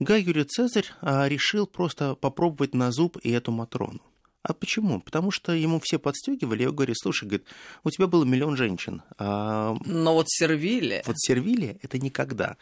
Гай 0.00 0.22
Юлий 0.22 0.42
Цезарь 0.42 0.86
решил 1.00 1.66
просто 1.66 2.16
попробовать 2.16 2.74
на 2.74 2.90
зуб 2.90 3.18
и 3.22 3.30
эту 3.30 3.52
Матрону. 3.52 4.00
А 4.42 4.54
почему? 4.54 5.00
Потому 5.00 5.30
что 5.30 5.52
ему 5.52 5.80
все 5.82 5.98
подстегивали, 5.98 6.62
я 6.62 6.70
говорю, 6.70 6.94
слушай, 6.96 7.24
говорит, 7.24 7.46
у 7.84 7.90
тебя 7.90 8.06
было 8.06 8.24
миллион 8.24 8.56
женщин. 8.56 9.02
А... 9.18 9.76
Но 9.84 10.14
вот 10.14 10.30
сервилия... 10.30 11.02
Вот 11.06 11.18
сервилия– 11.18 11.78
это 11.82 11.98
никогда. 11.98 12.56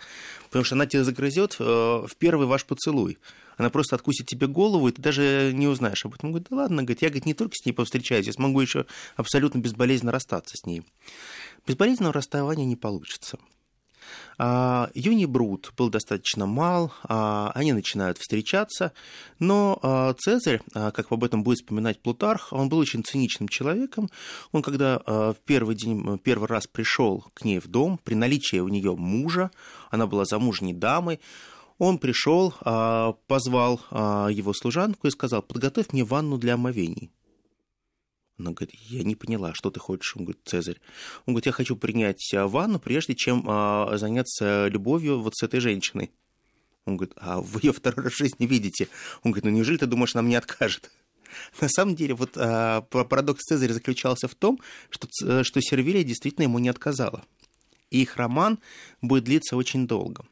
Потому 0.47 0.64
что 0.64 0.75
она 0.75 0.87
тебя 0.87 1.04
загрызет 1.04 1.56
э, 1.61 1.64
в 1.64 2.11
первый 2.18 2.49
ваш 2.49 2.64
поцелуй. 2.64 3.18
Она 3.56 3.70
просто 3.70 3.94
откусит 3.94 4.26
тебе 4.26 4.49
голову, 4.49 4.88
и 4.88 4.92
ты 4.92 5.00
даже 5.00 5.52
не 5.54 5.68
узнаешь 5.68 6.04
об 6.04 6.14
этом. 6.14 6.28
Он 6.28 6.32
говорит, 6.32 6.49
да 6.50 6.56
ладно, 6.56 6.82
говорит, 6.82 7.02
я 7.02 7.08
говорит, 7.08 7.26
не 7.26 7.35
только 7.35 7.54
с 7.54 7.64
ней 7.64 7.73
повстречаюсь, 7.73 8.26
я 8.26 8.32
смогу 8.32 8.61
еще 8.61 8.87
абсолютно 9.16 9.58
безболезненно 9.58 10.11
расстаться 10.11 10.56
с 10.56 10.66
ней. 10.66 10.82
Безболезненного 11.64 12.14
расставания 12.14 12.64
не 12.64 12.76
получится. 12.76 13.38
А, 14.38 14.91
Юни 14.95 15.27
Брут 15.27 15.73
был 15.77 15.91
достаточно 15.91 16.47
мал, 16.47 16.93
а, 17.03 17.50
они 17.55 17.73
начинают 17.73 18.19
встречаться, 18.19 18.93
но 19.38 19.79
а, 19.83 20.15
Цезарь, 20.15 20.61
как 20.73 21.11
об 21.11 21.25
этом 21.25 21.43
будет 21.43 21.59
вспоминать 21.59 22.00
Плутарх, 22.00 22.53
он 22.53 22.69
был 22.69 22.79
очень 22.79 23.05
циничным 23.05 23.49
человеком. 23.49 24.09
Он, 24.53 24.62
когда 24.62 24.99
в 24.99 25.37
первый 25.45 25.75
день, 25.75 26.19
первый 26.19 26.49
раз 26.49 26.67
пришел 26.67 27.25
к 27.35 27.45
ней 27.45 27.59
в 27.59 27.67
дом, 27.67 27.99
при 28.03 28.15
наличии 28.15 28.59
у 28.59 28.69
нее 28.69 28.95
мужа, 28.97 29.50
она 29.91 30.07
была 30.07 30.25
замужней 30.25 30.73
дамой, 30.73 31.21
он 31.79 31.99
пришел, 31.99 32.53
позвал 33.27 33.81
его 33.91 34.53
служанку 34.53 35.07
и 35.07 35.11
сказал, 35.11 35.43
подготовь 35.43 35.93
мне 35.93 36.05
ванну 36.05 36.38
для 36.38 36.55
омовений. 36.55 37.11
Она 38.38 38.52
говорит, 38.52 38.75
я 38.88 39.02
не 39.02 39.16
поняла, 39.16 39.52
что 39.54 39.71
ты 39.71 39.80
хочешь? 39.80 40.16
Он 40.16 40.25
говорит, 40.25 40.42
Цезарь. 40.45 40.80
Он 41.26 41.35
говорит, 41.35 41.47
я 41.47 41.52
хочу 41.52 41.76
принять 41.76 42.23
ванну, 42.33 42.78
прежде 42.78 43.14
чем 43.14 43.45
а, 43.49 43.97
заняться 43.99 44.68
любовью 44.68 45.21
вот 45.21 45.35
с 45.35 45.42
этой 45.42 45.59
женщиной. 45.59 46.12
Он 46.85 46.97
говорит, 46.97 47.14
а 47.16 47.40
вы 47.40 47.61
ее 47.64 47.73
второй 47.73 48.04
раз 48.04 48.14
в 48.14 48.18
жизни 48.18 48.47
видите? 48.47 48.88
Он 49.23 49.33
говорит, 49.33 49.45
ну 49.45 49.50
неужели 49.50 49.76
ты 49.76 49.87
думаешь, 49.87 50.14
она 50.14 50.23
мне 50.23 50.38
откажет? 50.38 50.90
На 51.61 51.68
самом 51.68 51.97
деле, 51.97 52.14
вот 52.14 52.37
а, 52.37 52.83
парадокс 52.83 53.45
Цезаря 53.45 53.75
заключался 53.75 54.28
в 54.28 54.35
том, 54.35 54.61
что, 54.88 55.09
что 55.42 55.61
Сервилия 55.61 56.04
действительно 56.04 56.45
ему 56.45 56.59
не 56.59 56.68
отказала. 56.68 57.25
И 57.90 58.02
их 58.02 58.16
роман 58.16 58.61
будет 59.02 59.25
длиться 59.25 59.57
очень 59.57 59.87
долго. 59.87 60.25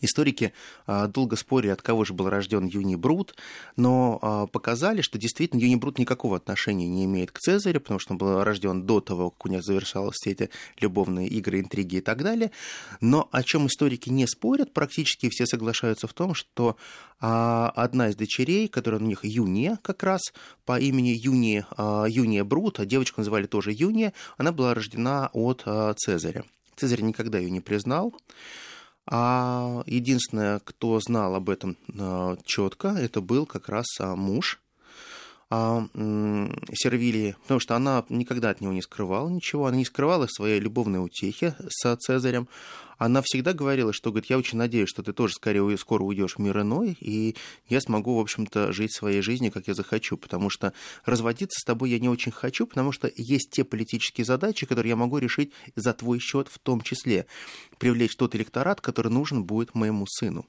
Историки 0.00 0.52
а, 0.86 1.08
долго 1.08 1.36
спорили, 1.36 1.70
от 1.70 1.82
кого 1.82 2.04
же 2.04 2.14
был 2.14 2.28
рожден 2.28 2.66
Юни 2.66 2.94
Брут, 2.94 3.34
но 3.76 4.18
а, 4.22 4.46
показали, 4.46 5.00
что 5.00 5.18
действительно 5.18 5.60
Юни 5.60 5.74
Брут 5.74 5.98
никакого 5.98 6.36
отношения 6.36 6.86
не 6.86 7.04
имеет 7.04 7.32
к 7.32 7.38
Цезарю, 7.38 7.80
потому 7.80 7.98
что 7.98 8.12
он 8.12 8.18
был 8.18 8.44
рожден 8.44 8.84
до 8.84 9.00
того, 9.00 9.30
как 9.30 9.46
у 9.46 9.48
них 9.48 9.62
завершалась 9.62 10.16
все 10.16 10.30
эти 10.30 10.50
любовные 10.80 11.28
игры, 11.28 11.60
интриги 11.60 11.96
и 11.96 12.00
так 12.00 12.22
далее. 12.22 12.52
Но 13.00 13.28
о 13.32 13.42
чем 13.42 13.66
историки 13.66 14.08
не 14.08 14.26
спорят, 14.26 14.72
практически 14.72 15.28
все 15.30 15.46
соглашаются 15.46 16.06
в 16.06 16.12
том, 16.12 16.34
что 16.34 16.76
а, 17.20 17.72
одна 17.74 18.08
из 18.08 18.16
дочерей, 18.16 18.68
которая 18.68 19.00
у 19.00 19.04
них 19.04 19.24
Юния 19.24 19.78
как 19.82 20.04
раз, 20.04 20.20
по 20.64 20.78
имени 20.78 21.08
Юния, 21.08 21.66
Юния 22.08 22.44
Брут, 22.44 22.78
а 22.78 22.86
девочку 22.86 23.20
называли 23.20 23.46
тоже 23.46 23.72
Юния, 23.72 24.12
она 24.36 24.52
была 24.52 24.74
рождена 24.74 25.30
от 25.32 25.64
Цезаря. 25.96 26.44
Цезарь 26.76 27.00
никогда 27.00 27.38
ее 27.38 27.50
не 27.50 27.60
признал. 27.60 28.14
А 29.10 29.82
единственное, 29.86 30.60
кто 30.60 31.00
знал 31.00 31.34
об 31.34 31.48
этом 31.48 31.76
а, 31.98 32.36
четко, 32.44 32.88
это 32.88 33.22
был 33.22 33.46
как 33.46 33.68
раз 33.70 33.86
а, 34.00 34.14
муж 34.14 34.60
а, 35.50 35.86
Сервилии, 36.74 37.36
потому 37.42 37.60
что 37.60 37.76
она 37.76 38.04
никогда 38.08 38.50
от 38.50 38.60
него 38.60 38.72
не 38.72 38.82
скрывала 38.82 39.28
ничего, 39.28 39.66
она 39.66 39.76
не 39.76 39.84
скрывала 39.84 40.26
своей 40.26 40.60
любовной 40.60 41.04
утехи 41.04 41.54
с 41.68 41.96
Цезарем, 41.96 42.48
она 42.98 43.22
всегда 43.24 43.52
говорила, 43.52 43.92
что, 43.92 44.10
говорит, 44.10 44.28
я 44.28 44.38
очень 44.38 44.58
надеюсь, 44.58 44.88
что 44.88 45.02
ты 45.02 45.12
тоже 45.12 45.34
скорее 45.34 45.78
скоро 45.78 46.02
уйдешь 46.02 46.34
в 46.34 46.38
мир 46.40 46.60
иной, 46.60 46.96
и 47.00 47.36
я 47.68 47.80
смогу, 47.80 48.16
в 48.16 48.20
общем-то, 48.20 48.72
жить 48.72 48.92
своей 48.92 49.22
жизнью, 49.22 49.52
как 49.52 49.68
я 49.68 49.74
захочу, 49.74 50.16
потому 50.16 50.50
что 50.50 50.72
разводиться 51.04 51.60
с 51.60 51.64
тобой 51.64 51.90
я 51.90 52.00
не 52.00 52.08
очень 52.08 52.32
хочу, 52.32 52.66
потому 52.66 52.90
что 52.90 53.10
есть 53.16 53.50
те 53.52 53.64
политические 53.64 54.24
задачи, 54.24 54.66
которые 54.66 54.90
я 54.90 54.96
могу 54.96 55.18
решить 55.18 55.52
за 55.76 55.94
твой 55.94 56.18
счет 56.18 56.48
в 56.48 56.58
том 56.58 56.80
числе, 56.80 57.26
привлечь 57.78 58.16
тот 58.16 58.34
электорат, 58.34 58.80
который 58.80 59.12
нужен 59.12 59.44
будет 59.44 59.74
моему 59.74 60.04
сыну 60.06 60.46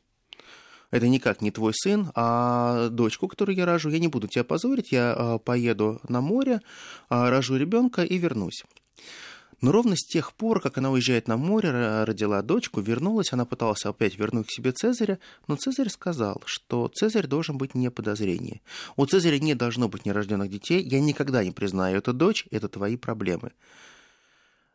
это 0.92 1.08
никак 1.08 1.42
не 1.42 1.52
твой 1.52 1.74
сын, 1.74 2.12
а 2.16 2.90
дочку, 2.90 3.28
которую 3.28 3.56
я 3.56 3.66
рожу, 3.66 3.90
я 3.90 4.00
не 4.00 4.08
буду 4.08 4.28
тебя 4.28 4.44
позорить, 4.44 4.92
я 4.92 5.14
а, 5.14 5.38
поеду 5.38 6.00
на 6.08 6.22
море, 6.22 6.62
а, 7.10 7.30
рожу 7.30 7.58
ребенка 7.58 8.04
и 8.04 8.18
вернусь. 8.18 8.64
Но 9.62 9.74
ровно 9.74 9.96
с 9.98 10.06
тех 10.06 10.34
пор, 10.34 10.62
как 10.62 10.78
она 10.78 10.90
уезжает 10.90 11.28
на 11.28 11.36
море, 11.36 12.04
родила 12.06 12.42
дочку, 12.42 12.80
вернулась, 12.80 13.34
она 13.34 13.46
пыталась 13.46 13.86
опять 13.86 14.18
вернуть 14.18 14.48
к 14.48 14.52
себе 14.52 14.72
Цезаря, 14.72 15.20
но 15.48 15.58
Цезарь 15.58 15.90
сказал, 15.90 16.42
что 16.46 16.88
Цезарь 16.88 17.28
должен 17.28 17.58
быть 17.58 17.76
не 17.76 17.92
подозрение. 17.92 18.62
У 18.96 19.06
Цезаря 19.06 19.38
не 19.38 19.56
должно 19.56 19.90
быть 19.90 20.06
нерожденных 20.06 20.50
детей, 20.50 20.82
я 20.82 21.02
никогда 21.02 21.44
не 21.44 21.52
признаю 21.52 21.98
эту 21.98 22.14
дочь, 22.14 22.48
это 22.52 22.70
твои 22.70 22.96
проблемы. 22.96 23.52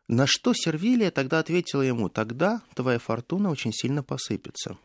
На 0.06 0.26
что 0.26 0.52
Сервилия 0.52 1.10
тогда 1.10 1.38
ответила 1.38 1.80
ему, 1.80 2.10
тогда 2.10 2.60
твоя 2.74 2.98
фортуна 2.98 3.50
очень 3.50 3.72
сильно 3.72 4.02
посыпется. 4.02 4.76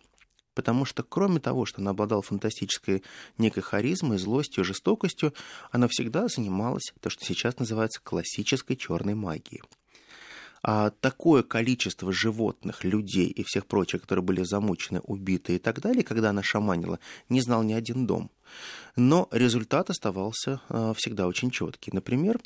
Потому 0.60 0.84
что 0.84 1.04
кроме 1.04 1.40
того, 1.40 1.66
что 1.66 1.80
она 1.80 1.92
обладала 1.92 2.22
фантастической 2.22 3.02
некой 3.38 3.64
харизмой, 3.64 4.18
злостью, 4.18 4.66
жестокостью, 4.66 5.34
она 5.72 5.88
всегда 5.88 6.28
занималась 6.28 6.92
то, 7.00 7.10
что 7.10 7.24
сейчас 7.24 7.60
называется 7.60 8.02
классической 8.04 8.76
черной 8.76 9.14
магией 9.14 9.62
а, 10.62 10.90
такое 10.90 11.44
количество 11.44 12.12
животных, 12.12 12.84
людей 12.84 13.28
и 13.28 13.44
всех 13.44 13.68
прочих, 13.68 14.02
которые 14.02 14.22
были 14.22 14.44
замучены, 14.44 15.00
убиты 15.00 15.56
и 15.56 15.60
так 15.60 15.80
далее, 15.80 16.04
когда 16.04 16.32
она 16.32 16.44
шаманила, 16.44 17.00
не 17.30 17.40
знал 17.40 17.64
ни 17.64 17.72
один 17.72 18.06
дом. 18.06 18.30
Но 18.98 19.30
результат 19.32 19.90
оставался 19.90 20.60
а, 20.68 20.94
всегда 20.94 21.26
очень 21.26 21.52
четкий. 21.52 21.92
Например, 21.94 22.38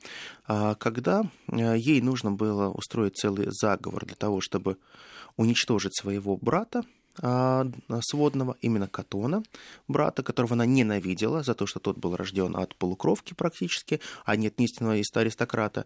а, 0.46 0.76
когда 0.76 1.24
а, 1.48 1.74
ей 1.74 2.00
нужно 2.02 2.32
было 2.32 2.70
устроить 2.70 3.16
целый 3.16 3.48
заговор 3.50 4.06
для 4.06 4.16
того, 4.16 4.40
чтобы 4.40 4.78
уничтожить 5.36 5.98
своего 5.98 6.38
брата, 6.38 6.84
сводного, 7.16 8.58
именно 8.62 8.88
Катона, 8.88 9.44
брата, 9.88 10.24
которого 10.24 10.54
она 10.54 10.66
ненавидела 10.66 11.44
за 11.44 11.54
то, 11.54 11.68
что 11.68 11.80
тот 11.80 11.98
был 11.98 12.16
рожден 12.16 12.56
от 12.56 12.76
полукровки 12.76 13.34
практически, 13.34 14.02
а 14.26 14.36
не 14.36 14.48
от 14.48 14.60
истинного 14.60 14.96
аристократа. 14.96 15.86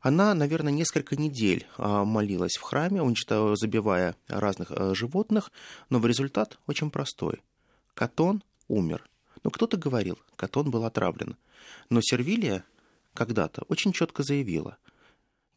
Она, 0.00 0.32
наверное, 0.34 0.72
несколько 0.72 1.16
недель 1.16 1.66
а, 1.76 2.04
молилась 2.04 2.56
в 2.56 2.62
храме, 2.62 3.02
забивая 3.56 4.16
разных 4.28 4.70
а, 4.70 4.94
животных, 4.94 5.50
но 5.90 5.98
в 5.98 6.06
результат 6.06 6.58
очень 6.66 6.90
простой. 6.90 7.42
Катон 7.94 8.42
умер. 8.68 9.04
Ну, 9.42 9.50
кто-то 9.50 9.76
говорил, 9.76 10.18
Катон 10.36 10.70
был 10.70 10.84
отравлен. 10.84 11.36
Но 11.90 12.00
Сервилия 12.00 12.64
когда-то 13.12 13.62
очень 13.68 13.92
четко 13.92 14.22
заявила, 14.22 14.78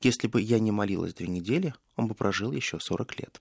если 0.02 0.28
бы 0.28 0.42
я 0.42 0.60
не 0.60 0.72
молилась 0.72 1.14
две 1.14 1.28
недели, 1.28 1.74
он 1.96 2.08
бы 2.08 2.16
прожил 2.16 2.52
еще 2.52 2.80
40 2.80 3.20
лет. 3.20 3.40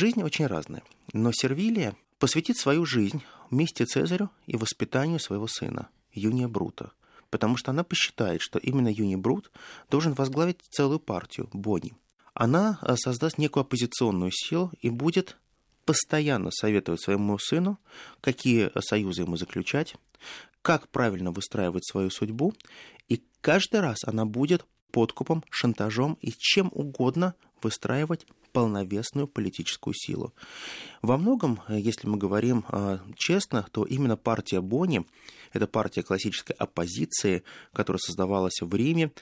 Жизнь 0.00 0.22
очень 0.22 0.46
разная, 0.46 0.84
но 1.12 1.32
Сервилия 1.32 1.96
посвятит 2.20 2.56
свою 2.56 2.86
жизнь 2.86 3.24
вместе 3.50 3.84
Цезарю 3.84 4.30
и 4.46 4.56
воспитанию 4.56 5.18
своего 5.18 5.48
сына, 5.48 5.88
Юния 6.12 6.46
Брута, 6.46 6.92
потому 7.30 7.56
что 7.56 7.72
она 7.72 7.82
посчитает, 7.82 8.40
что 8.40 8.60
именно 8.60 8.86
Юни 8.86 9.16
Брут 9.16 9.50
должен 9.90 10.14
возглавить 10.14 10.60
целую 10.70 11.00
партию, 11.00 11.48
Бонни. 11.52 11.96
Она 12.32 12.78
э, 12.80 12.94
создаст 12.94 13.38
некую 13.38 13.62
оппозиционную 13.62 14.30
силу 14.32 14.70
и 14.80 14.88
будет 14.88 15.36
постоянно 15.84 16.52
советовать 16.52 17.02
своему 17.02 17.36
сыну, 17.36 17.80
какие 18.20 18.70
союзы 18.80 19.22
ему 19.22 19.36
заключать, 19.36 19.96
как 20.62 20.86
правильно 20.90 21.32
выстраивать 21.32 21.84
свою 21.84 22.10
судьбу, 22.10 22.54
и 23.08 23.20
каждый 23.40 23.80
раз 23.80 24.04
она 24.04 24.26
будет 24.26 24.64
подкупом, 24.92 25.42
шантажом 25.50 26.16
и 26.20 26.30
чем 26.38 26.70
угодно 26.72 27.34
выстраивать 27.60 28.26
полновесную 28.52 29.26
политическую 29.26 29.94
силу. 29.94 30.32
Во 31.02 31.16
многом, 31.16 31.60
э, 31.68 31.78
если 31.78 32.08
мы 32.08 32.16
говорим 32.16 32.64
э, 32.70 32.98
честно, 33.16 33.66
то 33.72 33.84
именно 33.84 34.16
партия 34.16 34.60
Бони, 34.60 35.06
это 35.52 35.66
партия 35.66 36.02
классической 36.02 36.54
оппозиции, 36.58 37.42
которая 37.72 37.98
создавалась 37.98 38.60
в 38.60 38.74
Риме, 38.74 39.12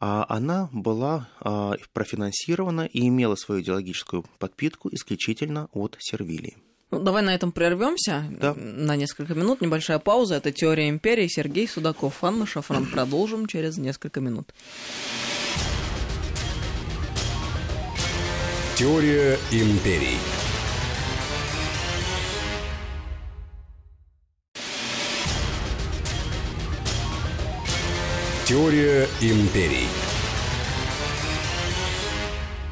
а 0.00 0.26
она 0.28 0.68
была 0.72 1.28
э, 1.40 1.72
профинансирована 1.92 2.82
и 2.86 3.08
имела 3.08 3.36
свою 3.36 3.62
идеологическую 3.62 4.24
подпитку 4.38 4.88
исключительно 4.92 5.68
от 5.72 5.96
Сервилии. 6.00 6.56
Ну, 6.90 7.00
давай 7.00 7.22
на 7.22 7.34
этом 7.34 7.50
прервемся 7.50 8.24
да. 8.30 8.54
на 8.54 8.96
несколько 8.96 9.34
минут. 9.34 9.60
Небольшая 9.60 9.98
пауза. 9.98 10.36
Это 10.36 10.52
«Теория 10.52 10.88
империи». 10.88 11.26
Сергей 11.26 11.66
Судаков, 11.66 12.22
Анна 12.22 12.46
Шафран. 12.46 12.86
Продолжим 12.86 13.46
через 13.46 13.78
несколько 13.78 14.20
минут. 14.20 14.52
Теория 18.76 19.38
империй. 19.52 20.18
Теория 28.44 29.06
империй. 29.20 29.86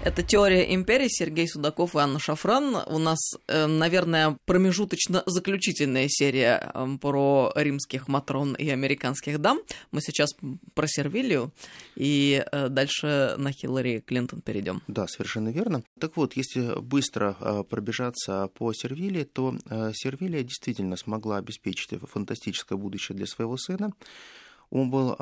Это 0.05 0.25
«Теория 0.25 0.75
империи», 0.75 1.07
Сергей 1.09 1.47
Судаков 1.47 1.95
и 1.95 1.99
Анна 1.99 2.19
Шафран. 2.19 2.77
У 2.87 2.99
нас, 2.99 3.21
э, 3.47 3.67
наверное, 3.67 4.37
промежуточно-заключительная 4.47 6.09
серия 6.09 6.73
э, 6.75 6.87
про 7.01 7.53
римских 7.55 8.09
матрон 8.09 8.55
и 8.55 8.69
американских 8.69 9.41
дам. 9.41 9.61
Мы 9.93 10.01
сейчас 10.01 10.31
про 10.75 10.89
Сервилию, 10.89 11.53
и 11.95 12.45
э, 12.51 12.69
дальше 12.69 13.37
на 13.39 13.53
Хиллари 13.53 14.01
Клинтон 14.01 14.41
перейдем. 14.41 14.83
Да, 14.89 15.07
совершенно 15.07 15.51
верно. 15.51 15.85
Так 16.01 16.17
вот, 16.17 16.33
если 16.35 16.81
быстро 16.81 17.37
пробежаться 17.71 18.49
по 18.59 18.73
Сервилии, 18.73 19.23
то 19.23 19.55
Сервилия 19.95 20.43
действительно 20.43 20.97
смогла 20.97 21.37
обеспечить 21.37 21.91
фантастическое 22.11 22.77
будущее 22.77 23.15
для 23.17 23.27
своего 23.27 23.57
сына. 23.57 23.93
Он 24.71 24.91
был 24.91 25.17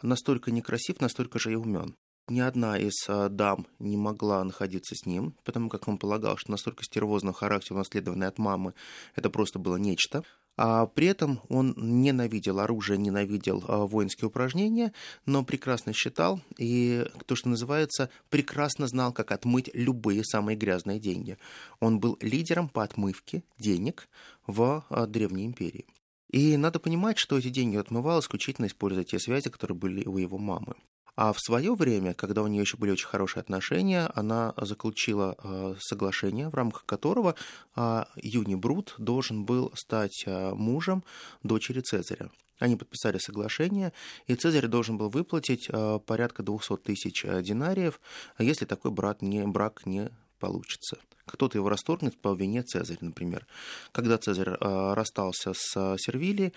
настолько 0.00 0.52
некрасив, 0.52 1.02
настолько 1.02 1.38
же 1.38 1.52
и 1.52 1.56
умен 1.56 1.94
ни 2.28 2.40
одна 2.40 2.78
из 2.78 2.94
а, 3.08 3.28
дам 3.28 3.66
не 3.78 3.96
могла 3.96 4.44
находиться 4.44 4.94
с 4.94 5.06
ним, 5.06 5.34
потому 5.44 5.68
как 5.68 5.88
он 5.88 5.98
полагал, 5.98 6.36
что 6.36 6.50
настолько 6.50 6.84
стервозного 6.84 7.36
характера, 7.36 7.76
унаследованный 7.76 8.26
от 8.26 8.38
мамы, 8.38 8.74
это 9.14 9.30
просто 9.30 9.58
было 9.58 9.76
нечто. 9.76 10.24
А 10.56 10.86
при 10.86 11.06
этом 11.06 11.40
он 11.48 11.74
ненавидел 11.76 12.60
оружие, 12.60 12.98
ненавидел 12.98 13.64
а, 13.66 13.86
воинские 13.86 14.28
упражнения, 14.28 14.92
но 15.24 15.44
прекрасно 15.44 15.92
считал 15.92 16.40
и, 16.58 17.06
то, 17.26 17.34
что 17.34 17.48
называется, 17.48 18.10
прекрасно 18.28 18.86
знал, 18.86 19.12
как 19.12 19.32
отмыть 19.32 19.70
любые 19.72 20.22
самые 20.24 20.56
грязные 20.56 21.00
деньги. 21.00 21.38
Он 21.80 21.98
был 21.98 22.18
лидером 22.20 22.68
по 22.68 22.82
отмывке 22.82 23.42
денег 23.58 24.08
в 24.46 24.84
а, 24.90 25.06
Древней 25.06 25.46
империи. 25.46 25.86
И 26.30 26.56
надо 26.56 26.78
понимать, 26.78 27.18
что 27.18 27.38
эти 27.38 27.48
деньги 27.48 27.76
отмывал 27.76 28.20
исключительно 28.20 28.66
используя 28.66 29.04
те 29.04 29.18
связи, 29.18 29.50
которые 29.50 29.76
были 29.76 30.06
у 30.06 30.18
его 30.18 30.38
мамы. 30.38 30.74
А 31.16 31.32
в 31.32 31.40
свое 31.40 31.74
время, 31.74 32.14
когда 32.14 32.42
у 32.42 32.46
нее 32.46 32.62
еще 32.62 32.76
были 32.76 32.92
очень 32.92 33.06
хорошие 33.06 33.40
отношения, 33.42 34.10
она 34.14 34.54
заключила 34.56 35.36
э, 35.42 35.74
соглашение, 35.80 36.48
в 36.48 36.54
рамках 36.54 36.84
которого 36.86 37.34
э, 37.76 38.04
Юни 38.16 38.54
Брут 38.54 38.94
должен 38.98 39.44
был 39.44 39.72
стать 39.74 40.24
э, 40.26 40.54
мужем 40.54 41.04
дочери 41.42 41.80
Цезаря. 41.80 42.30
Они 42.58 42.76
подписали 42.76 43.18
соглашение, 43.18 43.92
и 44.26 44.34
Цезарь 44.34 44.66
должен 44.66 44.98
был 44.98 45.08
выплатить 45.08 45.68
э, 45.68 45.98
порядка 46.06 46.42
200 46.42 46.76
тысяч 46.78 47.22
динариев, 47.22 48.00
если 48.38 48.64
такой 48.64 48.90
брат 48.90 49.22
не, 49.22 49.46
брак 49.46 49.86
не 49.86 50.10
получится. 50.40 50.98
Кто-то 51.26 51.58
его 51.58 51.68
расторгнет 51.68 52.18
по 52.18 52.34
вине 52.34 52.62
Цезаря, 52.62 52.98
например. 53.02 53.46
Когда 53.92 54.18
Цезарь 54.18 54.48
э, 54.48 54.94
расстался 54.94 55.52
с 55.54 55.76
э, 55.76 55.96
Сервилией, 55.98 56.52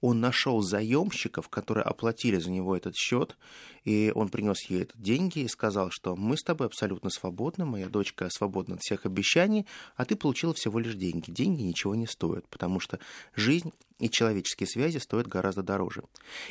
он 0.00 0.20
нашел 0.20 0.62
заемщиков, 0.62 1.48
которые 1.48 1.84
оплатили 1.84 2.38
за 2.38 2.50
него 2.50 2.76
этот 2.76 2.94
счет, 2.94 3.36
и 3.84 4.12
он 4.14 4.28
принес 4.28 4.62
ей 4.68 4.82
эти 4.82 4.92
деньги 4.96 5.40
и 5.40 5.48
сказал, 5.48 5.88
что 5.90 6.14
мы 6.14 6.36
с 6.36 6.42
тобой 6.42 6.66
абсолютно 6.66 7.10
свободны, 7.10 7.64
моя 7.64 7.88
дочка 7.88 8.28
свободна 8.30 8.76
от 8.76 8.82
всех 8.82 9.06
обещаний, 9.06 9.66
а 9.96 10.04
ты 10.04 10.14
получила 10.14 10.54
всего 10.54 10.78
лишь 10.78 10.94
деньги. 10.94 11.30
Деньги 11.30 11.62
ничего 11.62 11.94
не 11.94 12.06
стоят, 12.06 12.46
потому 12.48 12.80
что 12.80 12.98
жизнь 13.34 13.72
и 13.98 14.08
человеческие 14.08 14.68
связи 14.68 14.98
стоят 14.98 15.26
гораздо 15.26 15.62
дороже. 15.62 16.04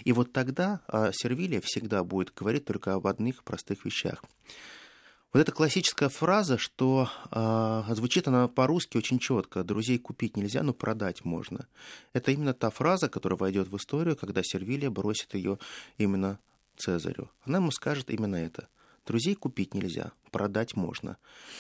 И 0.04 0.12
вот 0.12 0.34
тогда 0.34 0.82
а, 0.88 1.12
Сервилия 1.14 1.62
всегда 1.62 2.04
будет 2.04 2.34
говорить 2.34 2.66
только 2.66 2.94
об 2.94 3.08
одних 3.08 3.44
простых 3.44 3.86
вещах. 3.86 4.24
Вот 5.38 5.42
эта 5.42 5.52
классическая 5.52 6.10
фраза, 6.10 6.58
что 6.58 7.12
э, 7.30 7.94
звучит 7.94 8.28
она 8.28 8.48
по-русски 8.48 8.98
очень 8.98 9.20
четко: 9.20 9.64
друзей 9.64 10.00
купить 10.00 10.36
нельзя, 10.36 10.64
но 10.64 10.74
продать 10.74 11.26
можно. 11.26 11.68
Это 12.14 12.32
именно 12.32 12.56
та 12.56 12.72
фраза, 12.72 13.08
которая 13.08 13.38
войдет 13.38 13.68
в 13.68 13.78
историю, 13.78 14.18
когда 14.18 14.42
Сервилия 14.42 14.90
бросит 14.90 15.36
ее 15.36 15.60
именно 16.00 16.40
Цезарю. 16.76 17.30
Она 17.44 17.60
ему 17.60 17.70
скажет 17.70 18.10
именно 18.10 18.36
это. 18.36 18.68
Друзей 19.06 19.36
купить 19.36 19.76
нельзя, 19.76 20.12
продать 20.32 20.76
можно. 20.76 21.18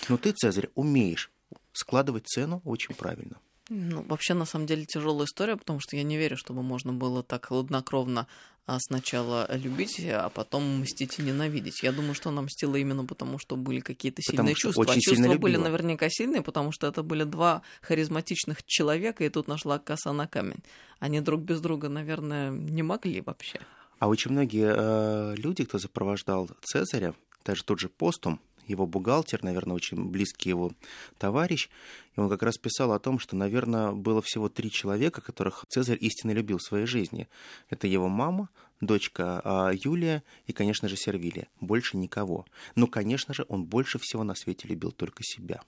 Но 0.10 0.18
ты, 0.18 0.32
Цезарь, 0.32 0.72
умеешь 0.74 1.30
складывать 1.72 2.26
цену 2.26 2.64
очень 2.66 2.96
правильно. 2.96 3.38
Ну, 3.70 4.04
вообще, 4.04 4.34
на 4.34 4.46
самом 4.46 4.66
деле, 4.66 4.86
тяжелая 4.86 5.26
история, 5.26 5.58
потому 5.58 5.80
что 5.80 5.96
я 5.96 6.04
не 6.04 6.18
верю, 6.18 6.38
чтобы 6.38 6.64
можно 6.64 6.94
было 6.94 7.22
так 7.22 7.48
хладнокровно 7.48 8.28
а, 8.66 8.80
сначала 8.80 9.48
любить, 9.56 10.02
а 10.10 10.30
потом 10.30 10.82
мстить 10.82 11.20
и 11.20 11.22
ненавидеть. 11.22 11.84
Я 11.84 11.92
думаю, 11.92 12.14
что 12.14 12.30
она 12.30 12.42
мстила 12.42 12.76
именно 12.76 13.06
потому, 13.06 13.40
что 13.40 13.56
были 13.56 13.80
какие-то 13.80 14.22
сильные 14.22 14.56
чувства. 14.56 14.86
А 14.88 15.00
чувства 15.00 15.36
были 15.36 15.58
наверняка 15.58 16.10
сильные, 16.10 16.42
потому 16.42 16.72
что 16.72 16.88
это 16.88 17.04
были 17.04 17.24
два 17.24 17.62
харизматичных 17.82 18.64
человека, 18.66 19.24
и 19.24 19.30
тут 19.30 19.48
нашла 19.48 19.80
коса 19.80 20.14
на 20.14 20.28
камень. 20.28 20.64
Они 21.00 21.22
друг 21.22 21.42
без 21.42 21.62
друга, 21.62 21.90
наверное, 21.90 22.52
не 22.52 22.84
могли 22.84 23.22
вообще. 23.22 23.60
А 24.00 24.08
очень 24.08 24.32
многие 24.32 24.74
э, 24.76 25.36
люди, 25.38 25.66
кто 25.66 25.80
сопровождал 25.80 26.50
Цезаря, 26.62 27.14
даже 27.46 27.64
тот 27.64 27.80
же 27.80 27.90
Постум, 27.90 28.40
его 28.68 28.86
бухгалтер, 28.86 29.44
наверное, 29.44 29.76
очень 29.76 30.10
близкий 30.10 30.50
его 30.50 30.72
товарищ, 31.18 31.70
и 32.16 32.20
он 32.20 32.30
как 32.30 32.44
раз 32.44 32.58
писал 32.58 32.92
о 32.94 33.00
том, 33.00 33.20
что, 33.20 33.36
наверное, 33.36 33.92
было 33.92 34.22
всего 34.22 34.50
три 34.50 34.72
человека, 34.72 35.22
которых 35.22 35.66
Цезарь 35.70 35.98
истинно 36.02 36.32
любил 36.32 36.58
в 36.58 36.64
своей 36.64 36.86
жизни. 36.86 37.28
Это 37.70 37.88
его 37.88 38.08
мама, 38.08 38.50
дочка 38.82 39.42
а, 39.44 39.72
Юлия 39.74 40.24
и, 40.46 40.54
конечно 40.54 40.88
же, 40.88 40.96
Сервилия. 40.96 41.48
Больше 41.60 41.98
никого. 41.98 42.46
Но, 42.76 42.88
конечно 42.88 43.34
же, 43.34 43.46
он 43.48 43.66
больше 43.66 44.00
всего 44.00 44.24
на 44.24 44.36
свете 44.36 44.68
любил 44.68 44.92
только 44.92 45.24
себя. 45.24 45.62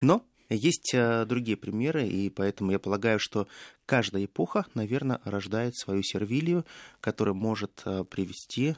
Но 0.00 0.24
есть 0.48 0.92
а, 0.94 1.24
другие 1.24 1.56
примеры, 1.56 2.06
и 2.06 2.28
поэтому 2.28 2.72
я 2.72 2.78
полагаю, 2.78 3.18
что 3.18 3.46
каждая 3.86 4.24
эпоха, 4.24 4.66
наверное, 4.74 5.20
рождает 5.24 5.76
свою 5.76 6.02
сервилию, 6.02 6.66
которая 7.00 7.34
может 7.34 7.82
а, 7.84 8.04
привести 8.04 8.76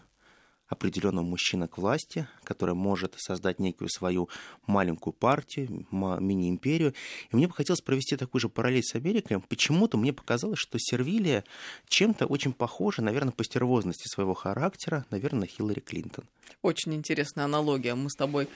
определенного 0.73 1.25
мужчина 1.25 1.69
к 1.69 1.77
власти, 1.79 2.27
который 2.45 2.75
может 2.75 3.15
создать 3.19 3.59
некую 3.59 3.89
свою 3.89 4.29
маленькую 4.67 5.13
партию, 5.13 5.87
мини-империю. 5.91 6.95
И 7.31 7.37
мне 7.37 7.47
бы 7.47 7.53
хотелось 7.53 7.83
провести 7.83 8.17
такую 8.17 8.41
же 8.41 8.49
параллель 8.49 8.83
с 8.83 8.95
Америкой. 8.95 9.41
Почему-то 9.41 9.99
мне 9.99 10.13
показалось, 10.13 10.59
что 10.59 10.79
Сервилия 10.79 11.45
чем-то 11.89 12.27
очень 12.27 12.55
похожа, 12.55 13.03
наверное, 13.03 13.33
по 13.33 13.45
стервозности 13.45 14.09
своего 14.09 14.35
характера, 14.35 15.05
наверное, 15.11 15.41
на 15.41 15.47
Хиллари 15.47 15.81
Клинтон. 15.81 16.25
Очень 16.63 16.95
интересная 16.95 17.45
аналогия. 17.45 17.95
Мы 17.95 18.09
с 18.09 18.15
тобой, 18.15 18.49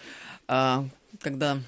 а, 0.48 0.88
когда 1.20 1.60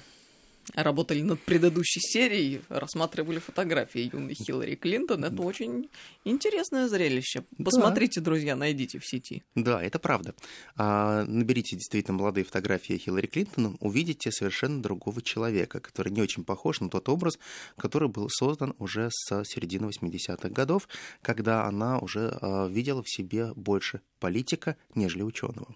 работали 0.75 1.21
над 1.21 1.39
предыдущей 1.41 1.99
серией, 1.99 2.61
рассматривали 2.69 3.39
фотографии 3.39 4.09
юной 4.11 4.33
Хиллари 4.33 4.75
Клинтон. 4.75 5.25
Это 5.25 5.41
очень 5.41 5.89
интересное 6.25 6.87
зрелище. 6.87 7.43
Посмотрите, 7.63 8.19
да. 8.19 8.25
друзья, 8.25 8.55
найдите 8.55 8.99
в 8.99 9.05
сети. 9.05 9.43
Да, 9.55 9.81
это 9.81 9.99
правда. 9.99 10.33
А, 10.75 11.23
наберите 11.25 11.75
действительно 11.75 12.17
молодые 12.17 12.43
фотографии 12.43 12.97
Хиллари 12.97 13.27
Клинтон, 13.27 13.77
увидите 13.79 14.31
совершенно 14.31 14.81
другого 14.81 15.21
человека, 15.21 15.79
который 15.79 16.11
не 16.11 16.21
очень 16.21 16.43
похож 16.43 16.79
на 16.81 16.89
тот 16.89 17.09
образ, 17.09 17.39
который 17.77 18.09
был 18.09 18.27
создан 18.29 18.75
уже 18.79 19.09
с 19.11 19.43
середины 19.43 19.87
80-х 19.87 20.49
годов, 20.49 20.87
когда 21.21 21.65
она 21.65 21.99
уже 21.99 22.37
а, 22.41 22.67
видела 22.67 23.03
в 23.03 23.09
себе 23.09 23.53
больше 23.55 24.01
политика, 24.19 24.75
нежели 24.95 25.23
ученого. 25.23 25.73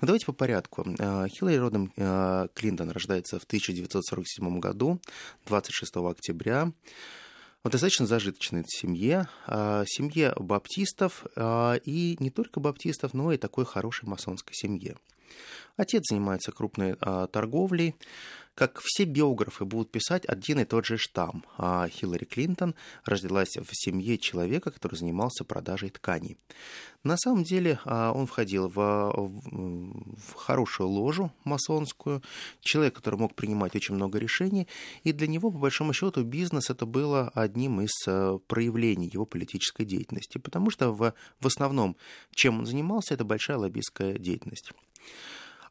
Но 0.00 0.06
давайте 0.06 0.26
по 0.26 0.32
порядку. 0.32 0.86
А, 0.98 1.26
Хиллари 1.28 1.56
родом 1.56 1.92
а, 1.96 2.48
Клинтон 2.54 2.90
рождается 2.90 3.38
в 3.38 3.46
1947 4.22 4.60
году, 4.60 5.00
26 5.46 5.96
октября 5.96 6.72
в 7.64 7.68
достаточно 7.68 8.06
зажиточной 8.06 8.64
семье, 8.66 9.28
а, 9.46 9.84
семье 9.86 10.34
баптистов, 10.36 11.24
и 11.36 12.16
не 12.18 12.30
только 12.30 12.58
баптистов, 12.58 13.14
но 13.14 13.32
и 13.32 13.36
такой 13.36 13.64
хорошей 13.64 14.08
масонской 14.08 14.54
семье. 14.54 14.96
Отец 15.76 16.02
занимается 16.08 16.52
крупной 16.52 16.96
торговлей, 17.32 17.94
как 18.54 18.80
все 18.82 19.04
биографы 19.04 19.64
будут 19.64 19.90
писать 19.90 20.26
один 20.26 20.60
и 20.60 20.64
тот 20.64 20.84
же 20.84 20.98
штамм. 20.98 21.44
А 21.56 21.88
Хиллари 21.88 22.24
Клинтон 22.24 22.74
родилась 23.04 23.56
в 23.56 23.68
семье 23.72 24.18
человека, 24.18 24.70
который 24.70 24.96
занимался 24.96 25.44
продажей 25.44 25.88
тканей. 25.90 26.36
На 27.02 27.16
самом 27.16 27.44
деле 27.44 27.80
а, 27.84 28.12
он 28.12 28.26
входил 28.26 28.68
в, 28.68 28.76
в 28.76 30.34
хорошую 30.34 30.88
ложу 30.90 31.32
масонскую, 31.44 32.22
человек, 32.60 32.94
который 32.94 33.18
мог 33.18 33.34
принимать 33.34 33.74
очень 33.74 33.94
много 33.94 34.18
решений, 34.18 34.68
и 35.02 35.12
для 35.12 35.26
него, 35.26 35.50
по 35.50 35.58
большому 35.58 35.92
счету, 35.94 36.22
бизнес 36.22 36.70
это 36.70 36.86
было 36.86 37.30
одним 37.34 37.80
из 37.80 37.90
а, 38.06 38.38
проявлений 38.46 39.08
его 39.12 39.24
политической 39.24 39.84
деятельности, 39.84 40.38
потому 40.38 40.70
что 40.70 40.92
в, 40.92 41.14
в 41.40 41.46
основном, 41.46 41.96
чем 42.34 42.60
он 42.60 42.66
занимался, 42.66 43.14
это 43.14 43.24
большая 43.24 43.56
лоббистская 43.56 44.18
деятельность. 44.18 44.72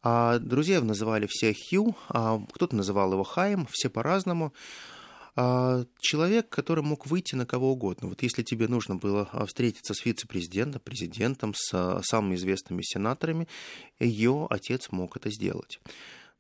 А 0.04 0.40
друзья 0.40 0.82
называли 0.82 1.28
все 1.30 1.54
Хью, 1.54 1.96
а 2.10 2.42
кто-то 2.54 2.76
называл 2.76 3.14
его 3.14 3.24
Хаем, 3.24 3.68
все 3.70 3.90
по-разному. 3.90 4.54
А 5.36 5.86
человек, 6.00 6.50
который 6.50 6.84
мог 6.84 7.06
выйти 7.06 7.36
на 7.36 7.46
кого 7.46 7.72
угодно. 7.72 8.10
Вот 8.10 8.22
если 8.22 8.44
тебе 8.44 8.68
нужно 8.68 8.96
было 8.96 9.30
а, 9.32 9.46
встретиться 9.46 9.94
с 9.94 10.04
вице-президентом, 10.04 10.82
президентом, 10.84 11.54
с 11.56 11.72
а, 11.74 12.02
самыми 12.04 12.36
известными 12.36 12.82
сенаторами, 12.82 13.48
ее 14.00 14.48
отец 14.50 14.90
мог 14.92 15.16
это 15.16 15.30
сделать. 15.30 15.80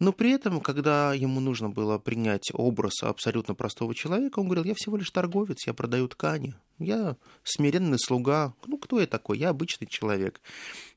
Но 0.01 0.11
при 0.13 0.31
этом, 0.31 0.61
когда 0.61 1.13
ему 1.13 1.39
нужно 1.39 1.69
было 1.69 1.99
принять 1.99 2.49
образ 2.53 3.03
абсолютно 3.03 3.53
простого 3.53 3.93
человека, 3.93 4.39
он 4.39 4.47
говорил, 4.47 4.63
я 4.63 4.73
всего 4.73 4.97
лишь 4.97 5.11
торговец, 5.11 5.67
я 5.67 5.75
продаю 5.75 6.07
ткани, 6.07 6.55
я 6.79 7.17
смиренный 7.43 7.99
слуга. 7.99 8.55
Ну, 8.65 8.79
кто 8.79 8.99
я 8.99 9.05
такой? 9.05 9.37
Я 9.37 9.49
обычный 9.49 9.85
человек. 9.85 10.41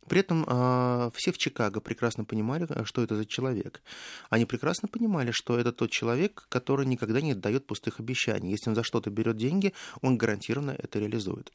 При 0.08 0.20
этом 0.20 0.46
э, 0.48 1.10
все 1.14 1.32
в 1.32 1.36
Чикаго 1.36 1.82
прекрасно 1.82 2.24
понимали, 2.24 2.66
что 2.84 3.02
это 3.02 3.14
за 3.14 3.26
человек. 3.26 3.82
Они 4.30 4.46
прекрасно 4.46 4.88
понимали, 4.88 5.32
что 5.32 5.58
это 5.58 5.72
тот 5.72 5.90
человек, 5.90 6.46
который 6.48 6.86
никогда 6.86 7.20
не 7.20 7.34
дает 7.34 7.66
пустых 7.66 8.00
обещаний. 8.00 8.52
Если 8.52 8.70
он 8.70 8.74
за 8.74 8.84
что-то 8.84 9.10
берет 9.10 9.36
деньги, 9.36 9.74
он 10.00 10.16
гарантированно 10.16 10.74
это 10.78 10.98
реализует. 10.98 11.52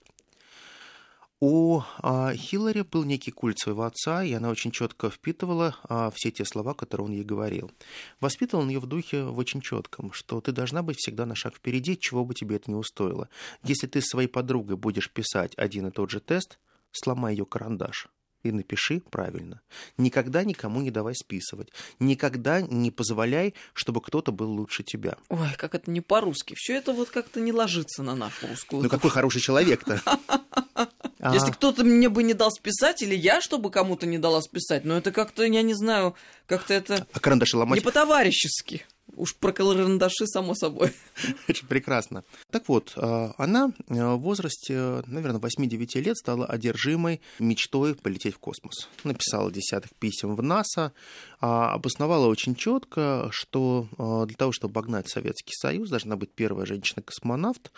У 1.41 1.81
а, 1.99 2.33
Хиллари 2.33 2.81
был 2.81 3.05
некий 3.05 3.31
культ 3.31 3.59
своего 3.59 3.83
отца, 3.83 4.25
и 4.25 4.33
она 4.33 4.49
очень 4.49 4.71
четко 4.71 5.09
впитывала 5.09 5.77
а, 5.83 6.11
все 6.11 6.31
те 6.31 6.43
слова, 6.43 6.73
которые 6.73 7.05
он 7.05 7.13
ей 7.13 7.23
говорил. 7.23 7.71
Воспитывал 8.19 8.63
он 8.63 8.69
ее 8.69 8.79
в 8.79 8.87
духе 8.87 9.23
в 9.23 9.37
очень 9.37 9.61
четком, 9.61 10.11
что 10.11 10.41
ты 10.41 10.51
должна 10.51 10.83
быть 10.83 10.97
всегда 10.97 11.25
на 11.25 11.35
шаг 11.35 11.55
впереди, 11.55 11.97
чего 11.97 12.25
бы 12.25 12.33
тебе 12.33 12.57
это 12.57 12.69
не 12.69 12.75
устоило. 12.75 13.29
Если 13.63 13.87
ты 13.87 14.01
с 14.01 14.09
своей 14.09 14.27
подругой 14.27 14.75
будешь 14.75 15.09
писать 15.09 15.53
один 15.55 15.87
и 15.87 15.91
тот 15.91 16.09
же 16.09 16.19
тест, 16.19 16.59
сломай 16.91 17.35
ее 17.35 17.45
карандаш 17.45 18.09
и 18.43 18.51
напиши 18.51 19.01
правильно. 19.09 19.61
Никогда 19.97 20.43
никому 20.43 20.81
не 20.81 20.91
давай 20.91 21.15
списывать. 21.15 21.69
Никогда 21.99 22.61
не 22.61 22.91
позволяй, 22.91 23.53
чтобы 23.73 24.01
кто-то 24.01 24.31
был 24.31 24.51
лучше 24.51 24.83
тебя. 24.83 25.17
Ой, 25.29 25.53
как 25.57 25.75
это 25.75 25.89
не 25.91 26.01
по-русски. 26.01 26.55
Все 26.57 26.75
это 26.75 26.93
вот 26.93 27.09
как-то 27.09 27.39
не 27.39 27.53
ложится 27.53 28.03
на 28.03 28.15
нашу 28.15 28.47
русскую. 28.47 28.83
Ну 28.83 28.89
какой 28.89 29.09
хороший 29.09 29.41
человек-то. 29.41 30.01
А... 31.19 31.33
Если 31.33 31.51
кто-то 31.51 31.83
мне 31.83 32.09
бы 32.09 32.23
не 32.23 32.33
дал 32.33 32.51
списать, 32.51 33.01
или 33.01 33.15
я, 33.15 33.41
чтобы 33.41 33.71
кому-то 33.71 34.05
не 34.05 34.17
дала 34.17 34.41
списать, 34.41 34.85
но 34.85 34.97
это 34.97 35.11
как-то, 35.11 35.43
я 35.43 35.61
не 35.61 35.73
знаю, 35.73 36.15
как-то 36.47 36.73
это... 36.73 37.05
А 37.13 37.19
карандаши 37.19 37.57
ломать? 37.57 37.79
Не 37.79 37.83
по-товарищески. 37.83 38.85
Уж 39.19 39.35
про 39.35 39.51
карандаши, 39.51 40.25
само 40.27 40.55
собой. 40.55 40.93
Очень 41.49 41.67
прекрасно. 41.67 42.23
Так 42.51 42.69
вот, 42.69 42.93
э, 42.95 43.31
она 43.37 43.73
э, 43.89 44.13
в 44.13 44.19
возрасте, 44.19 45.03
наверное, 45.07 45.41
8-9 45.41 45.99
лет 45.99 46.15
стала 46.15 46.45
одержимой 46.45 47.19
мечтой 47.37 47.95
полететь 47.95 48.35
в 48.35 48.39
космос. 48.39 48.87
Написала 49.03 49.51
десяток 49.51 49.93
писем 49.99 50.35
в 50.35 50.41
НАСА, 50.41 50.93
а 51.41 51.73
обосновала 51.73 52.27
очень 52.27 52.55
четко, 52.55 53.27
что 53.31 53.89
э, 53.97 54.27
для 54.27 54.37
того, 54.37 54.53
чтобы 54.53 54.71
обогнать 54.71 55.09
Советский 55.09 55.53
Союз, 55.53 55.89
должна 55.89 56.15
быть 56.15 56.31
первая 56.31 56.65
женщина-космонавт, 56.65 57.73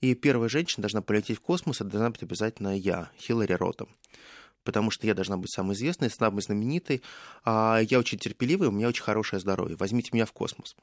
и 0.00 0.14
первая 0.14 0.48
женщина 0.48 0.82
должна 0.82 1.02
полететь 1.02 1.38
в 1.38 1.40
космос, 1.40 1.80
это 1.80 1.90
должна 1.90 2.10
быть 2.10 2.22
обязательно 2.22 2.78
я, 2.78 3.10
Хиллари 3.18 3.54
Ротом 3.54 3.88
потому 4.66 4.90
что 4.90 5.06
я 5.06 5.14
должна 5.14 5.38
быть 5.38 5.50
самой 5.50 5.74
известной, 5.74 6.10
самой 6.10 6.42
знаменитой. 6.42 7.00
А 7.44 7.80
я 7.88 7.98
очень 7.98 8.18
терпеливый, 8.18 8.68
у 8.68 8.72
меня 8.72 8.88
очень 8.88 9.04
хорошее 9.04 9.40
здоровье. 9.40 9.76
Возьмите 9.76 10.10
меня 10.12 10.26
в 10.26 10.32
космос. 10.32 10.76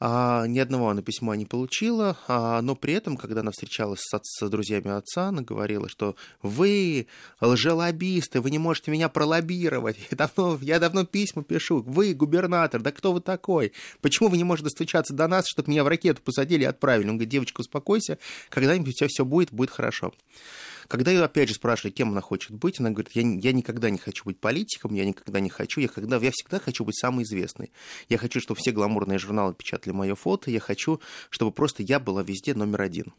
А, 0.00 0.46
ни 0.46 0.60
одного 0.60 0.90
она 0.90 1.02
письма 1.02 1.34
не 1.34 1.44
получила, 1.44 2.16
а, 2.28 2.62
но 2.62 2.76
при 2.76 2.94
этом, 2.94 3.16
когда 3.16 3.40
она 3.40 3.50
встречалась 3.50 4.00
с, 4.00 4.20
с 4.22 4.48
друзьями 4.48 4.96
отца, 4.96 5.28
она 5.28 5.42
говорила, 5.42 5.88
что 5.88 6.14
вы 6.40 7.08
лжелобисты, 7.40 8.40
вы 8.40 8.52
не 8.52 8.58
можете 8.58 8.92
меня 8.92 9.08
пролоббировать, 9.08 9.96
я 10.10 10.16
давно, 10.16 10.56
я 10.62 10.78
давно 10.78 11.04
письма 11.04 11.42
пишу, 11.42 11.82
вы 11.82 12.14
губернатор, 12.14 12.80
да 12.80 12.92
кто 12.92 13.12
вы 13.12 13.20
такой? 13.20 13.72
Почему 14.00 14.28
вы 14.28 14.36
не 14.36 14.44
можете 14.44 14.66
достучаться 14.66 15.14
до 15.14 15.26
нас, 15.26 15.46
чтобы 15.48 15.72
меня 15.72 15.82
в 15.82 15.88
ракету 15.88 16.22
посадили 16.22 16.62
и 16.62 16.66
отправили? 16.66 17.08
Он 17.08 17.16
говорит, 17.16 17.30
девочка, 17.30 17.62
успокойся, 17.62 18.18
когда-нибудь 18.50 18.90
у 18.90 18.92
тебя 18.92 19.08
все 19.08 19.24
будет, 19.24 19.50
будет 19.50 19.70
хорошо. 19.70 20.12
Когда 20.88 21.10
ее 21.10 21.22
опять 21.22 21.48
же 21.48 21.54
спрашивали, 21.54 21.92
кем 21.92 22.10
она 22.12 22.22
хочет 22.22 22.52
быть, 22.52 22.80
она 22.80 22.90
говорит, 22.90 23.12
я, 23.12 23.20
я 23.20 23.52
никогда 23.52 23.90
не 23.90 23.98
хочу 23.98 24.24
быть 24.24 24.40
политиком, 24.40 24.94
я 24.94 25.04
никогда 25.04 25.38
не 25.38 25.50
хочу, 25.50 25.80
я, 25.82 25.88
когда, 25.88 26.16
я 26.16 26.30
всегда 26.32 26.58
хочу 26.58 26.82
быть 26.84 26.98
самой 26.98 27.24
известной. 27.24 27.70
Я 28.08 28.16
хочу, 28.16 28.40
чтобы 28.40 28.58
все 28.58 28.72
гламурные 28.72 29.18
журналы 29.18 29.52
печатали 29.52 29.92
мое 29.92 30.14
фото, 30.14 30.50
я 30.50 30.60
хочу, 30.60 31.00
чтобы 31.28 31.52
просто 31.52 31.82
я 31.82 32.00
была 32.00 32.22
везде 32.22 32.54
номер 32.54 32.80
один. 32.80 33.12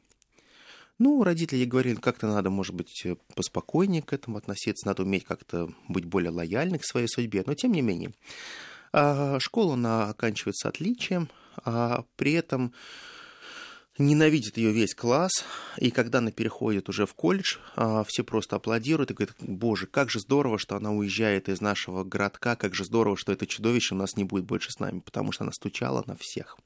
Ну, 0.97 1.23
родители 1.23 1.60
ей 1.60 1.67
говорили, 1.67 1.95
как-то 1.95 2.27
надо, 2.27 2.49
может 2.49 2.73
быть, 2.73 3.05
поспокойнее 3.36 4.01
к 4.01 4.13
этому 4.13 4.38
относиться, 4.38 4.88
надо 4.88 5.03
уметь 5.03 5.23
как-то 5.23 5.69
быть 5.88 6.05
более 6.05 6.32
лояльной 6.32 6.79
к 6.79 6.86
своей 6.86 7.08
судьбе, 7.08 7.43
но 7.45 7.53
тем 7.53 7.71
не 7.71 7.82
менее. 7.82 8.13
А, 8.91 9.39
школу 9.39 9.73
она 9.73 10.10
оканчивает 10.10 10.58
с 10.58 10.65
отличием, 10.65 11.29
а 11.63 12.03
при 12.15 12.34
этом 12.34 12.73
ненавидит 13.99 14.57
ее 14.57 14.71
весь 14.71 14.95
класс, 14.95 15.45
и 15.77 15.91
когда 15.91 16.19
она 16.19 16.31
переходит 16.31 16.89
уже 16.89 17.05
в 17.05 17.13
колледж, 17.13 17.57
а, 17.75 18.03
все 18.05 18.23
просто 18.23 18.55
аплодируют 18.55 19.12
и 19.12 19.13
говорят, 19.13 19.35
боже, 19.39 19.85
как 19.85 20.09
же 20.09 20.19
здорово, 20.19 20.57
что 20.57 20.75
она 20.75 20.91
уезжает 20.91 21.49
из 21.49 21.62
нашего 21.62 22.03
городка, 22.03 22.55
как 22.55 22.73
же 22.73 22.85
здорово, 22.85 23.17
что 23.17 23.31
это 23.31 23.45
чудовище 23.45 23.93
у 23.93 23.97
нас 23.97 24.15
не 24.15 24.23
будет 24.23 24.45
больше 24.45 24.71
с 24.71 24.79
нами, 24.79 24.99
потому 25.01 25.31
что 25.31 25.43
она 25.43 25.51
стучала 25.51 26.03
на 26.07 26.15
всех. 26.15 26.57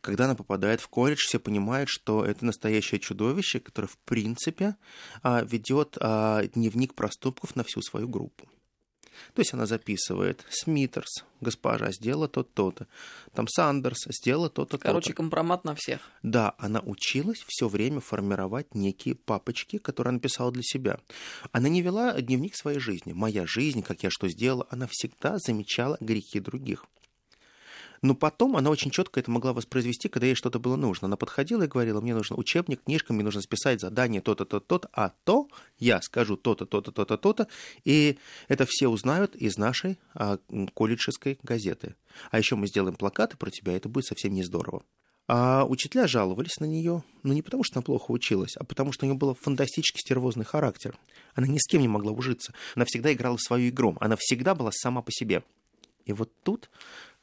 Когда 0.00 0.24
она 0.24 0.34
попадает 0.34 0.80
в 0.80 0.88
колледж, 0.88 1.18
все 1.26 1.38
понимают, 1.38 1.88
что 1.88 2.24
это 2.24 2.44
настоящее 2.44 3.00
чудовище, 3.00 3.60
которое, 3.60 3.88
в 3.88 3.98
принципе, 3.98 4.76
а, 5.22 5.42
ведет 5.42 5.96
а, 6.00 6.44
дневник 6.44 6.94
проступков 6.94 7.56
на 7.56 7.64
всю 7.64 7.82
свою 7.82 8.08
группу. 8.08 8.48
То 9.34 9.40
есть 9.40 9.54
она 9.54 9.66
записывает 9.66 10.44
Смитерс, 10.48 11.24
госпожа, 11.40 11.92
сделала 11.92 12.28
то-то, 12.28 12.50
то-то. 12.54 12.86
Там 13.34 13.48
Сандерс, 13.48 14.06
сделала 14.08 14.48
то-то, 14.48 14.72
то-то. 14.72 14.84
Короче, 14.84 15.12
компромат 15.12 15.64
на 15.64 15.74
всех. 15.74 16.00
Да, 16.22 16.54
она 16.58 16.80
училась 16.80 17.44
все 17.46 17.68
время 17.68 18.00
формировать 18.00 18.74
некие 18.74 19.14
папочки, 19.14 19.78
которые 19.78 20.10
она 20.10 20.18
писала 20.18 20.52
для 20.52 20.62
себя. 20.62 20.98
Она 21.52 21.68
не 21.68 21.82
вела 21.82 22.12
дневник 22.20 22.56
своей 22.56 22.78
жизни. 22.78 23.12
Моя 23.12 23.46
жизнь, 23.46 23.82
как 23.82 24.02
я 24.02 24.10
что 24.10 24.28
сделала, 24.28 24.66
она 24.70 24.86
всегда 24.90 25.38
замечала 25.38 25.96
грехи 26.00 26.40
других. 26.40 26.84
Но 28.02 28.14
потом 28.14 28.56
она 28.56 28.70
очень 28.70 28.90
четко 28.90 29.20
это 29.20 29.30
могла 29.30 29.52
воспроизвести, 29.52 30.08
когда 30.08 30.26
ей 30.26 30.34
что-то 30.34 30.58
было 30.58 30.76
нужно. 30.76 31.06
Она 31.06 31.16
подходила 31.16 31.62
и 31.62 31.68
говорила, 31.68 32.00
мне 32.00 32.14
нужен 32.14 32.38
учебник, 32.38 32.82
книжка, 32.84 33.12
мне 33.12 33.24
нужно 33.24 33.40
списать 33.40 33.80
задание 33.80 34.20
то-то, 34.20 34.44
то-то, 34.44 34.66
то-то, 34.66 34.88
а 34.92 35.12
то 35.24 35.48
я 35.78 36.00
скажу 36.02 36.36
то-то, 36.36 36.66
то-то, 36.66 36.92
то-то, 36.92 37.16
то-то, 37.16 37.48
и 37.84 38.18
это 38.48 38.66
все 38.68 38.88
узнают 38.88 39.34
из 39.36 39.56
нашей 39.56 39.98
а, 40.14 40.38
колледжской 40.74 41.38
газеты. 41.42 41.94
А 42.30 42.38
еще 42.38 42.56
мы 42.56 42.66
сделаем 42.66 42.96
плакаты 42.96 43.36
про 43.36 43.50
тебя, 43.50 43.72
это 43.72 43.88
будет 43.88 44.06
совсем 44.06 44.32
не 44.32 44.42
здорово. 44.42 44.82
А 45.28 45.64
учителя 45.64 46.06
жаловались 46.06 46.60
на 46.60 46.66
нее, 46.66 47.02
но 47.24 47.34
не 47.34 47.42
потому, 47.42 47.64
что 47.64 47.78
она 47.78 47.82
плохо 47.82 48.12
училась, 48.12 48.56
а 48.56 48.64
потому, 48.64 48.92
что 48.92 49.04
у 49.04 49.08
нее 49.08 49.18
был 49.18 49.34
фантастически 49.34 49.98
стервозный 49.98 50.44
характер. 50.44 50.96
Она 51.34 51.48
ни 51.48 51.58
с 51.58 51.66
кем 51.66 51.80
не 51.82 51.88
могла 51.88 52.12
ужиться. 52.12 52.54
Она 52.76 52.84
всегда 52.84 53.12
играла 53.12 53.36
в 53.36 53.42
свою 53.42 53.70
игру. 53.70 53.96
Она 54.00 54.16
всегда 54.16 54.54
была 54.54 54.70
сама 54.72 55.02
по 55.02 55.10
себе. 55.10 55.42
И 56.04 56.12
вот 56.12 56.30
тут 56.44 56.70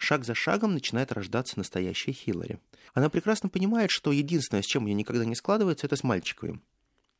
шаг 0.03 0.25
за 0.25 0.35
шагом 0.35 0.73
начинает 0.73 1.11
рождаться 1.11 1.57
настоящая 1.57 2.11
Хиллари. 2.11 2.59
Она 2.93 3.09
прекрасно 3.09 3.49
понимает, 3.49 3.89
что 3.91 4.11
единственное, 4.11 4.61
с 4.61 4.65
чем 4.65 4.83
у 4.83 4.85
нее 4.85 4.95
никогда 4.95 5.25
не 5.25 5.35
складывается, 5.35 5.87
это 5.87 5.95
с 5.95 6.03
мальчиками. 6.03 6.61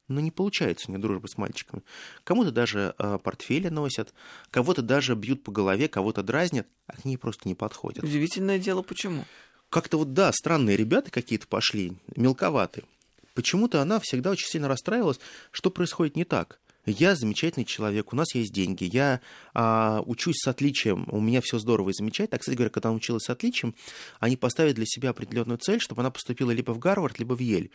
Но 0.10 0.20
не 0.20 0.32
получается 0.32 0.88
у 0.88 0.92
нее 0.92 1.02
дружба 1.02 1.28
с 1.28 1.38
мальчиками. 1.38 1.82
Кому-то 2.24 2.52
даже 2.52 2.94
э, 2.98 3.18
портфели 3.24 3.70
носят, 3.70 4.14
кого-то 4.52 4.82
даже 4.82 5.16
бьют 5.16 5.44
по 5.44 5.52
голове, 5.52 5.88
кого-то 5.88 6.24
дразнят, 6.24 6.68
а 6.88 6.98
к 6.98 7.06
ней 7.06 7.18
просто 7.18 7.48
не 7.48 7.56
подходят. 7.56 8.04
Удивительное 8.04 8.60
дело, 8.60 8.82
почему? 8.82 9.26
Как-то 9.70 9.98
вот, 9.98 10.14
да, 10.14 10.32
странные 10.34 10.78
ребята 10.78 11.10
какие-то 11.10 11.48
пошли, 11.48 11.94
мелковатые. 12.16 12.84
Почему-то 13.34 13.82
она 13.82 14.00
всегда 14.00 14.32
очень 14.32 14.48
сильно 14.48 14.68
расстраивалась, 14.68 15.20
что 15.52 15.72
происходит 15.72 16.16
не 16.16 16.26
так 16.26 16.60
я 16.86 17.16
замечательный 17.16 17.66
человек, 17.66 18.12
у 18.12 18.16
нас 18.16 18.36
есть 18.36 18.52
деньги, 18.52 18.84
я 18.84 19.22
а, 19.54 20.02
учусь 20.06 20.38
с 20.38 20.48
отличием, 20.48 21.08
у 21.10 21.22
меня 21.22 21.42
все 21.42 21.60
здорово 21.60 21.90
и 21.90 21.94
замечательно. 21.94 22.36
А, 22.36 22.40
кстати 22.40 22.56
говоря, 22.56 22.72
когда 22.72 22.90
она 22.90 22.98
училась 22.98 23.24
с 23.24 23.30
отличием, 23.30 23.76
они 24.20 24.36
поставили 24.36 24.74
для 24.74 24.86
себя 24.86 25.12
определенную 25.12 25.58
цель, 25.58 25.80
чтобы 25.80 26.02
она 26.02 26.12
поступила 26.12 26.52
либо 26.52 26.72
в 26.72 26.80
Гарвард, 26.80 27.20
либо 27.20 27.34
в 27.36 27.40
Ель. 27.40 27.72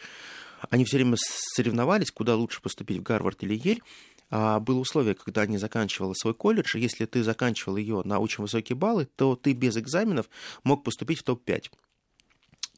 Они 0.70 0.84
все 0.84 0.96
время 0.96 1.16
соревновались, 1.54 2.10
куда 2.10 2.34
лучше 2.34 2.60
поступить, 2.60 2.98
в 2.98 3.02
Гарвард 3.02 3.42
или 3.42 3.54
Ель. 3.54 3.82
А 4.30 4.60
было 4.60 4.80
условие, 4.80 5.14
когда 5.14 5.42
они 5.42 5.56
заканчивала 5.56 6.12
свой 6.12 6.34
колледж, 6.34 6.76
если 6.76 7.06
ты 7.06 7.22
заканчивал 7.22 7.78
ее 7.78 8.02
на 8.04 8.18
очень 8.18 8.42
высокие 8.42 8.76
баллы, 8.76 9.08
то 9.16 9.36
ты 9.36 9.52
без 9.52 9.76
экзаменов 9.78 10.28
мог 10.64 10.84
поступить 10.84 11.20
в 11.20 11.22
топ-5. 11.22 11.70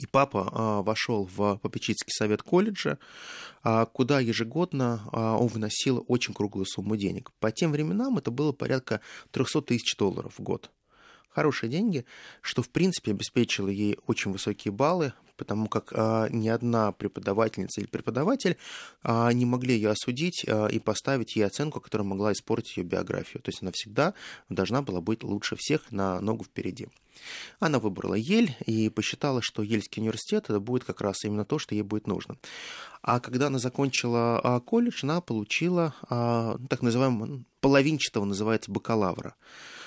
И 0.00 0.06
папа 0.06 0.48
а, 0.50 0.82
вошел 0.82 1.28
в 1.30 1.58
попечительский 1.58 2.12
совет 2.12 2.42
колледжа, 2.42 2.98
а, 3.62 3.84
куда 3.84 4.18
ежегодно 4.18 5.02
а, 5.12 5.36
он 5.36 5.48
выносил 5.48 6.04
очень 6.08 6.32
круглую 6.32 6.64
сумму 6.64 6.96
денег. 6.96 7.30
По 7.38 7.52
тем 7.52 7.70
временам 7.70 8.16
это 8.16 8.30
было 8.30 8.52
порядка 8.52 9.02
300 9.30 9.60
тысяч 9.62 9.94
долларов 9.98 10.34
в 10.38 10.42
год. 10.42 10.70
Хорошие 11.28 11.68
деньги, 11.68 12.06
что 12.40 12.62
в 12.62 12.70
принципе 12.70 13.10
обеспечило 13.10 13.68
ей 13.68 13.98
очень 14.06 14.32
высокие 14.32 14.72
баллы, 14.72 15.12
потому 15.40 15.68
как 15.68 15.94
а, 15.96 16.28
ни 16.28 16.48
одна 16.48 16.92
преподавательница 16.92 17.80
или 17.80 17.88
преподаватель 17.88 18.58
а, 19.02 19.32
не 19.32 19.46
могли 19.46 19.74
ее 19.74 19.88
осудить 19.88 20.44
а, 20.46 20.66
и 20.66 20.78
поставить 20.78 21.34
ей 21.34 21.44
оценку, 21.44 21.80
которая 21.80 22.06
могла 22.06 22.32
испортить 22.32 22.76
ее 22.76 22.84
биографию. 22.84 23.42
То 23.42 23.48
есть 23.48 23.62
она 23.62 23.70
всегда 23.72 24.12
должна 24.50 24.82
была 24.82 25.00
быть 25.00 25.22
лучше 25.22 25.56
всех 25.56 25.90
на 25.90 26.20
ногу 26.20 26.44
впереди. 26.44 26.88
Она 27.58 27.78
выбрала 27.78 28.14
Ель 28.14 28.54
и 28.66 28.90
посчитала, 28.90 29.40
что 29.42 29.62
Ельский 29.62 30.02
университет 30.02 30.44
это 30.44 30.60
будет 30.60 30.84
как 30.84 31.00
раз 31.00 31.24
именно 31.24 31.46
то, 31.46 31.58
что 31.58 31.74
ей 31.74 31.82
будет 31.82 32.06
нужно. 32.06 32.36
А 33.00 33.18
когда 33.18 33.46
она 33.46 33.58
закончила 33.58 34.38
а, 34.38 34.60
колледж, 34.60 35.00
она 35.04 35.22
получила 35.22 35.94
а, 36.02 36.58
так 36.68 36.82
называемого 36.82 37.42
половинчатого, 37.62 38.26
называется, 38.26 38.70
бакалавра. 38.70 39.34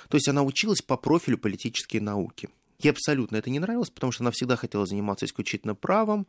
То 0.10 0.18
есть 0.18 0.28
она 0.28 0.42
училась 0.42 0.82
по 0.82 0.98
профилю 0.98 1.38
политические 1.38 2.02
науки. 2.02 2.50
Ей 2.84 2.92
абсолютно 2.92 3.38
это 3.38 3.50
не 3.50 3.60
нравилось, 3.60 3.90
потому 3.90 4.12
что 4.12 4.24
она 4.24 4.32
всегда 4.32 4.58
хотела 4.58 4.86
заниматься 4.86 5.26
исключительно 5.26 5.74
правом, 5.74 6.28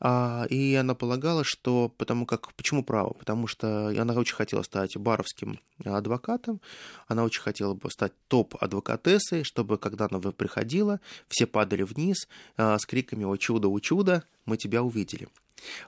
а, 0.00 0.46
и 0.48 0.74
она 0.74 0.94
полагала, 0.94 1.44
что 1.44 1.88
потому 1.90 2.26
как 2.26 2.52
почему 2.54 2.82
право? 2.82 3.12
Потому 3.12 3.46
что 3.46 3.88
она 3.88 4.14
очень 4.14 4.34
хотела 4.34 4.62
стать 4.62 4.96
баровским 4.96 5.60
адвокатом, 5.84 6.60
она 7.06 7.24
очень 7.24 7.42
хотела 7.42 7.74
бы 7.74 7.90
стать 7.90 8.12
топ-адвокатессой, 8.26 9.44
чтобы 9.44 9.78
когда 9.78 10.08
она 10.10 10.18
приходила, 10.18 11.00
все 11.28 11.46
падали 11.46 11.82
вниз 11.82 12.26
а, 12.56 12.78
с 12.78 12.86
криками 12.86 13.24
«О 13.24 13.36
чудо, 13.36 13.68
о 13.68 13.78
чудо, 13.78 14.24
мы 14.46 14.56
тебя 14.56 14.82
увидели». 14.82 15.28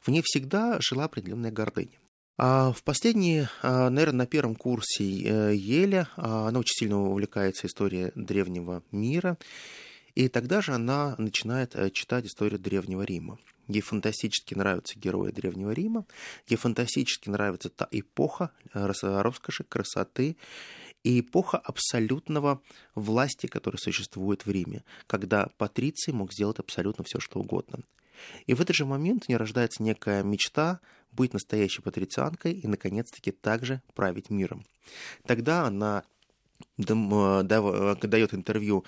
В 0.02 0.08
ней 0.08 0.22
всегда 0.24 0.76
жила 0.80 1.04
определенная 1.04 1.50
гордыня. 1.50 1.98
А 2.36 2.72
в 2.72 2.82
последние, 2.82 3.48
наверное, 3.62 4.18
на 4.18 4.26
первом 4.26 4.56
курсе 4.56 5.04
э, 5.04 5.54
Еля 5.54 6.08
она 6.16 6.58
очень 6.58 6.74
сильно 6.74 7.00
увлекается 7.00 7.68
историей 7.68 8.10
древнего 8.16 8.82
мира, 8.90 9.38
и 10.14 10.28
тогда 10.28 10.60
же 10.60 10.72
она 10.72 11.14
начинает 11.18 11.74
э, 11.74 11.90
читать 11.90 12.26
историю 12.26 12.58
Древнего 12.60 13.02
Рима. 13.02 13.38
Ей 13.66 13.80
фантастически 13.80 14.54
нравятся 14.54 14.98
герои 14.98 15.30
Древнего 15.30 15.70
Рима, 15.72 16.06
ей 16.46 16.56
фантастически 16.56 17.28
нравится 17.30 17.70
та 17.70 17.88
эпоха 17.90 18.50
э, 18.72 18.92
роскоши, 19.02 19.64
красоты 19.64 20.36
и 21.02 21.20
эпоха 21.20 21.58
абсолютного 21.58 22.62
власти, 22.94 23.46
которая 23.46 23.78
существует 23.78 24.46
в 24.46 24.50
Риме, 24.50 24.84
когда 25.06 25.48
патриций 25.58 26.12
мог 26.12 26.32
сделать 26.32 26.58
абсолютно 26.58 27.04
все, 27.04 27.20
что 27.20 27.40
угодно. 27.40 27.80
И 28.46 28.54
в 28.54 28.60
этот 28.60 28.76
же 28.76 28.84
момент 28.84 29.24
у 29.26 29.30
нее 29.30 29.38
рождается 29.38 29.82
некая 29.82 30.22
мечта 30.22 30.80
быть 31.10 31.32
настоящей 31.32 31.82
патрицианкой 31.82 32.52
и, 32.52 32.66
наконец-таки, 32.66 33.32
также 33.32 33.82
править 33.94 34.30
миром. 34.30 34.64
Тогда 35.26 35.64
она 35.64 36.04
дает 36.76 38.34
интервью 38.34 38.84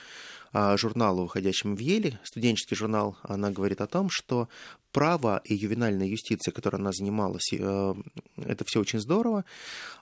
журналу, 0.52 1.24
выходящему 1.24 1.76
в 1.76 1.81
Еле, 1.81 2.18
студенческий 2.24 2.76
журнал, 2.76 3.18
она 3.22 3.50
говорит 3.50 3.81
о 3.81 3.87
том, 3.87 4.09
что 4.11 4.48
право 4.96 5.42
и 5.44 5.55
ювенальная 5.55 6.07
юстиция, 6.07 6.52
которой 6.52 6.76
она 6.76 6.90
занималась, 6.92 7.52
э, 7.52 7.94
это 8.38 8.64
все 8.66 8.81
очень 8.81 8.98
здорово. 8.98 9.44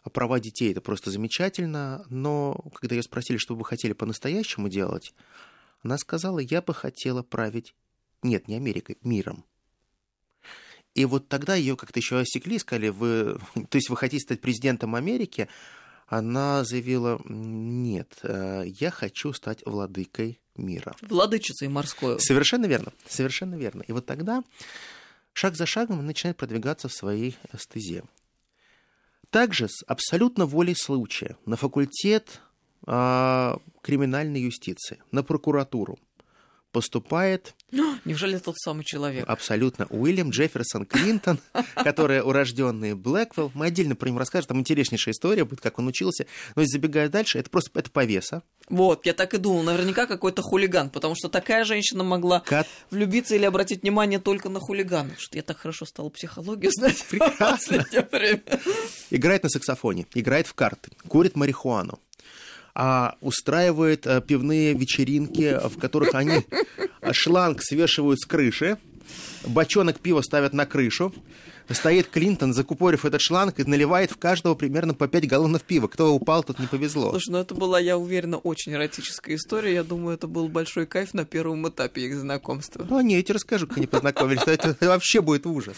А 0.05 0.11
права 0.11 0.39
детей 0.39 0.71
это 0.71 0.81
просто 0.81 1.11
замечательно. 1.11 2.05
Но 2.11 2.55
когда 2.75 2.95
ее 2.95 3.03
спросили, 3.03 3.37
что 3.37 3.57
вы 3.57 3.65
хотели 3.65 3.93
по-настоящему 3.93 4.69
делать, 4.69 5.13
она 5.83 5.99
сказала, 5.99 6.39
я 6.39 6.63
бы 6.63 6.73
хотела 6.75 7.25
править, 7.25 7.75
нет, 8.23 8.47
не 8.47 8.55
Америкой, 8.55 8.99
миром. 9.03 9.45
И 10.95 11.05
вот 11.07 11.29
тогда 11.29 11.57
ее 11.57 11.77
как-то 11.77 11.99
еще 11.99 12.21
осекли, 12.21 12.61
сказали, 12.61 12.91
вы, 12.91 13.41
то 13.69 13.77
есть 13.77 13.91
вы 13.91 13.97
хотите 13.97 14.23
стать 14.23 14.41
президентом 14.41 14.95
Америки, 14.95 15.49
она 16.07 16.65
заявила, 16.65 17.21
нет, 17.25 18.19
э, 18.23 18.65
я 18.67 18.91
хочу 18.91 19.33
стать 19.33 19.65
владыкой 19.65 20.41
мира. 20.57 20.95
Владычицей 21.03 21.69
морской. 21.69 22.21
Совершенно 22.21 22.67
верно, 22.67 22.93
совершенно 23.09 23.55
верно. 23.55 23.83
И 23.83 23.93
вот 23.93 24.07
тогда 24.07 24.43
шаг 25.33 25.57
за 25.57 25.67
шагом 25.67 26.01
он 26.01 26.07
начинает 26.07 26.37
продвигаться 26.37 26.89
в 26.89 26.93
своей 26.93 27.37
стезе. 27.59 28.05
Также 29.31 29.69
с 29.69 29.83
абсолютно 29.87 30.47
волей 30.47 30.77
случая 30.77 31.37
на 31.45 31.57
факультет 31.57 32.41
э, 32.87 33.57
криминальной 33.83 34.43
юстиции, 34.43 35.03
на 35.11 35.23
прокуратуру 35.23 35.99
поступает... 36.75 37.55
Неужели 38.05 38.37
тот 38.39 38.59
самый 38.59 38.85
человек? 38.85 39.25
Абсолютно. 39.29 39.87
Уильям 39.87 40.31
Джефферсон 40.31 40.85
Клинтон, 40.85 41.39
который 41.77 42.21
урожденный 42.21 42.95
Блэквелл. 42.95 43.53
Мы 43.55 43.67
отдельно 43.67 43.95
про 43.95 44.09
него 44.09 44.19
расскажем. 44.19 44.49
Там 44.49 44.61
интереснейшая 44.61 45.13
история 45.15 45.45
будет, 45.45 45.61
как 45.61 45.79
он 45.79 45.87
учился. 45.87 46.27
Но 46.57 46.65
забегая 46.67 47.09
дальше, 47.09 47.39
это 47.39 47.49
просто 47.49 47.71
это 47.79 47.91
повеса. 47.91 48.43
Вот, 48.69 49.07
я 49.07 49.15
так 49.15 49.35
и 49.35 49.39
думал. 49.39 49.63
Наверняка 49.63 50.07
какой-то 50.07 50.43
хулиган, 50.43 50.91
потому 50.91 51.15
что 51.15 51.29
такая 51.29 51.65
женщина 51.65 52.03
могла 52.03 52.41
как... 52.41 52.67
влюбиться 52.91 53.37
или 53.37 53.45
обратить 53.45 53.83
внимание 53.83 54.19
только 54.19 54.49
на 54.49 54.59
хулигана. 54.59 55.13
Что 55.17 55.37
я 55.37 55.43
так 55.43 55.59
хорошо 55.59 55.87
стала 55.87 56.11
психологию 56.11 56.73
знать 56.73 57.05
Прекрасно. 57.09 57.87
Играет 59.11 59.45
на 59.45 59.49
саксофоне, 59.49 60.07
играет 60.15 60.49
в 60.49 60.55
карты, 60.55 60.91
курит 61.07 61.37
марихуану 61.37 62.01
а 62.75 63.17
устраивает 63.21 64.07
а, 64.07 64.21
пивные 64.21 64.75
вечеринки, 64.75 65.59
в 65.69 65.79
которых 65.79 66.15
они 66.15 66.45
шланг 67.13 67.63
свешивают 67.63 68.21
с 68.21 68.27
крыши, 68.27 68.79
бочонок 69.47 70.01
пива 70.01 70.23
ставят 70.23 70.53
на 70.53 70.67
крышу, 70.67 71.15
стоит 71.71 72.09
Клинтон, 72.09 72.53
закупорив 72.53 73.05
этот 73.05 73.21
шланг, 73.21 73.59
и 73.59 73.65
наливает 73.65 74.11
в 74.11 74.17
каждого 74.17 74.55
примерно 74.55 74.95
по 74.95 75.09
5 75.09 75.29
галлонов 75.29 75.63
пива. 75.63 75.87
Кто 75.87 76.13
упал, 76.13 76.43
тут 76.43 76.59
не 76.59 76.67
повезло. 76.67 77.11
Слушай, 77.11 77.31
ну 77.31 77.39
это 77.39 77.55
была, 77.55 77.79
я 77.81 77.97
уверена, 77.97 78.39
очень 78.39 78.73
эротическая 78.73 79.37
история. 79.37 79.75
Я 79.75 79.85
думаю, 79.85 80.17
это 80.17 80.27
был 80.27 80.49
большой 80.49 80.87
кайф 80.87 81.15
на 81.15 81.25
первом 81.25 81.67
этапе 81.69 82.03
их 82.03 82.17
знакомства. 82.17 82.87
Ну, 82.89 83.01
не, 83.01 83.17
я 83.17 83.23
тебе 83.23 83.35
расскажу, 83.35 83.67
как 83.67 83.79
они 83.79 83.87
познакомились. 83.87 84.43
Это 84.47 84.77
вообще 84.81 85.21
будет 85.21 85.47
ужас. 85.47 85.77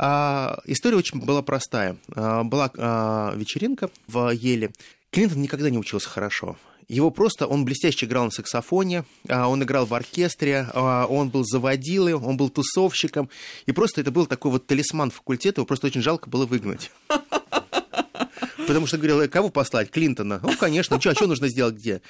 А, 0.00 0.60
история 0.64 0.96
очень 0.96 1.20
была 1.20 1.42
простая. 1.42 1.96
А, 2.14 2.44
была 2.44 2.70
а, 2.76 3.34
вечеринка 3.34 3.90
в 4.06 4.30
Еле, 4.30 4.70
Клинтон 5.10 5.42
никогда 5.42 5.70
не 5.70 5.78
учился 5.78 6.08
хорошо. 6.08 6.56
Его 6.88 7.10
просто, 7.10 7.46
он 7.46 7.66
блестяще 7.66 8.06
играл 8.06 8.24
на 8.24 8.30
саксофоне, 8.30 9.04
а, 9.28 9.48
он 9.48 9.62
играл 9.62 9.84
в 9.84 9.92
оркестре, 9.92 10.66
а, 10.72 11.06
он 11.06 11.28
был 11.28 11.44
заводилой, 11.44 12.14
он 12.14 12.38
был 12.38 12.48
тусовщиком, 12.48 13.28
и 13.66 13.72
просто 13.72 14.00
это 14.00 14.10
был 14.10 14.26
такой 14.26 14.50
вот 14.50 14.66
талисман 14.66 15.10
факультета, 15.10 15.60
его 15.60 15.66
просто 15.66 15.86
очень 15.86 16.00
жалко 16.00 16.30
было 16.30 16.46
выгнать. 16.46 16.90
Потому 18.66 18.86
что 18.86 18.96
говорил, 18.96 19.20
«Э, 19.20 19.28
кого 19.28 19.50
послать? 19.50 19.90
Клинтона. 19.90 20.40
Ну, 20.42 20.56
конечно, 20.56 20.98
что, 21.00 21.10
а 21.10 21.14
что 21.14 21.26
нужно 21.26 21.48
сделать 21.48 21.74
где? 21.74 22.00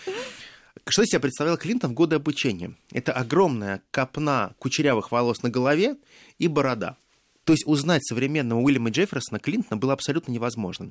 Что 0.86 1.02
из 1.02 1.08
себя 1.08 1.20
представлял 1.20 1.56
Клинтон 1.56 1.90
в 1.90 1.94
годы 1.94 2.16
обучения? 2.16 2.74
Это 2.92 3.12
огромная 3.12 3.82
копна 3.90 4.52
кучерявых 4.58 5.10
волос 5.10 5.42
на 5.42 5.50
голове 5.50 5.96
и 6.38 6.46
борода. 6.46 6.96
То 7.44 7.52
есть 7.52 7.66
узнать 7.66 8.04
современного 8.04 8.60
Уильяма 8.60 8.90
Джефферсона 8.90 9.38
Клинтона 9.38 9.78
было 9.78 9.92
абсолютно 9.92 10.32
невозможно. 10.32 10.90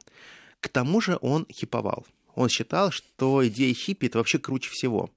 К 0.60 0.70
тому 0.70 1.02
же 1.02 1.18
он 1.22 1.46
хиповал. 1.52 2.06
Он 2.36 2.50
считал, 2.50 2.92
что 2.92 3.46
идея 3.48 3.74
хиппи 3.74 4.06
это 4.06 4.20
вообще 4.20 4.38
круче 4.40 4.70
всего. 4.72 5.10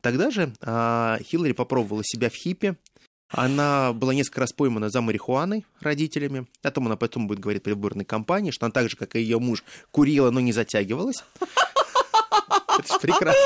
Тогда 0.00 0.30
же 0.30 0.52
а, 0.60 1.18
Хиллари 1.22 1.52
попробовала 1.52 2.02
себя 2.04 2.30
в 2.30 2.34
хиппи. 2.34 2.76
Она 3.28 3.92
была 3.92 4.12
несколько 4.12 4.40
раз 4.40 4.52
поймана 4.52 4.90
за 4.90 5.00
марихуаной 5.00 5.64
родителями. 5.80 6.46
О 6.62 6.70
том 6.70 6.86
она 6.86 6.96
потом 6.96 7.28
будет 7.28 7.38
говорить 7.38 7.62
при 7.62 7.72
выборной 7.72 8.04
кампании, 8.04 8.50
что 8.50 8.66
она 8.66 8.72
так 8.72 8.90
же, 8.90 8.96
как 8.96 9.14
и 9.14 9.20
ее 9.20 9.38
муж, 9.38 9.62
курила, 9.92 10.30
но 10.30 10.40
не 10.40 10.52
затягивалась. 10.52 11.24
Это 12.78 12.92
же 12.92 12.98
прекрасно. 13.00 13.40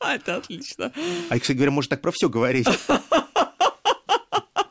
Это 0.00 0.36
отлично. 0.36 0.92
А, 1.30 1.38
кстати 1.38 1.56
говоря, 1.56 1.70
может 1.70 1.90
так 1.90 2.02
про 2.02 2.10
все 2.12 2.28
говорить. 2.28 2.66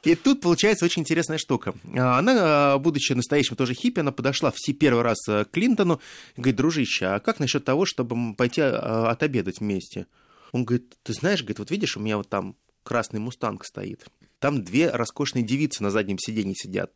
И 0.03 0.15
тут 0.15 0.41
получается 0.41 0.85
очень 0.85 1.03
интересная 1.03 1.37
штука. 1.37 1.75
А, 1.95 2.17
она, 2.17 2.73
а, 2.73 2.77
будучи 2.79 3.13
настоящим 3.13 3.55
тоже 3.55 3.73
хиппи, 3.73 3.99
она 3.99 4.11
подошла 4.11 4.51
все 4.53 4.73
первый 4.73 5.03
раз 5.03 5.17
э, 5.27 5.45
к 5.45 5.51
Клинтону 5.51 6.01
и 6.35 6.41
говорит, 6.41 6.55
дружище, 6.55 7.05
а 7.05 7.19
как 7.19 7.39
насчет 7.39 7.63
того, 7.63 7.85
чтобы 7.85 8.35
пойти 8.35 8.61
а, 8.61 9.11
отобедать 9.11 9.59
вместе? 9.59 10.07
Он 10.53 10.65
говорит, 10.65 10.97
ты 11.03 11.13
знаешь, 11.13 11.41
говорит, 11.41 11.59
вот 11.59 11.69
видишь, 11.69 11.97
у 11.97 11.99
меня 11.99 12.17
вот 12.17 12.29
там 12.29 12.55
красный 12.83 13.19
мустанг 13.19 13.63
стоит. 13.63 14.07
Там 14.39 14.63
две 14.63 14.89
роскошные 14.89 15.43
девицы 15.43 15.83
на 15.83 15.91
заднем 15.91 16.17
сиденье 16.17 16.55
сидят. 16.55 16.91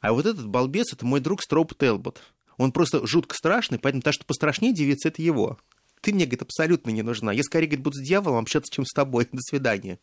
А 0.00 0.12
вот 0.12 0.26
этот 0.26 0.46
балбес, 0.46 0.92
это 0.92 1.04
мой 1.04 1.18
друг 1.18 1.42
Строуп 1.42 1.76
Телбот. 1.76 2.22
Он 2.56 2.70
просто 2.70 3.04
жутко 3.04 3.34
страшный, 3.34 3.80
поэтому 3.80 4.02
то, 4.02 4.12
что 4.12 4.24
пострашнее 4.24 4.72
девица, 4.72 5.08
это 5.08 5.22
его. 5.22 5.58
Ты 6.00 6.12
мне, 6.12 6.24
говорит, 6.24 6.42
абсолютно 6.42 6.90
не 6.90 7.02
нужна. 7.02 7.32
Я 7.32 7.42
скорее, 7.42 7.66
говорит, 7.66 7.82
буду 7.82 7.96
с 7.96 8.06
дьяволом 8.06 8.38
общаться, 8.38 8.72
чем 8.72 8.86
с 8.86 8.92
тобой. 8.92 9.26
До 9.32 9.40
свидания 9.40 9.98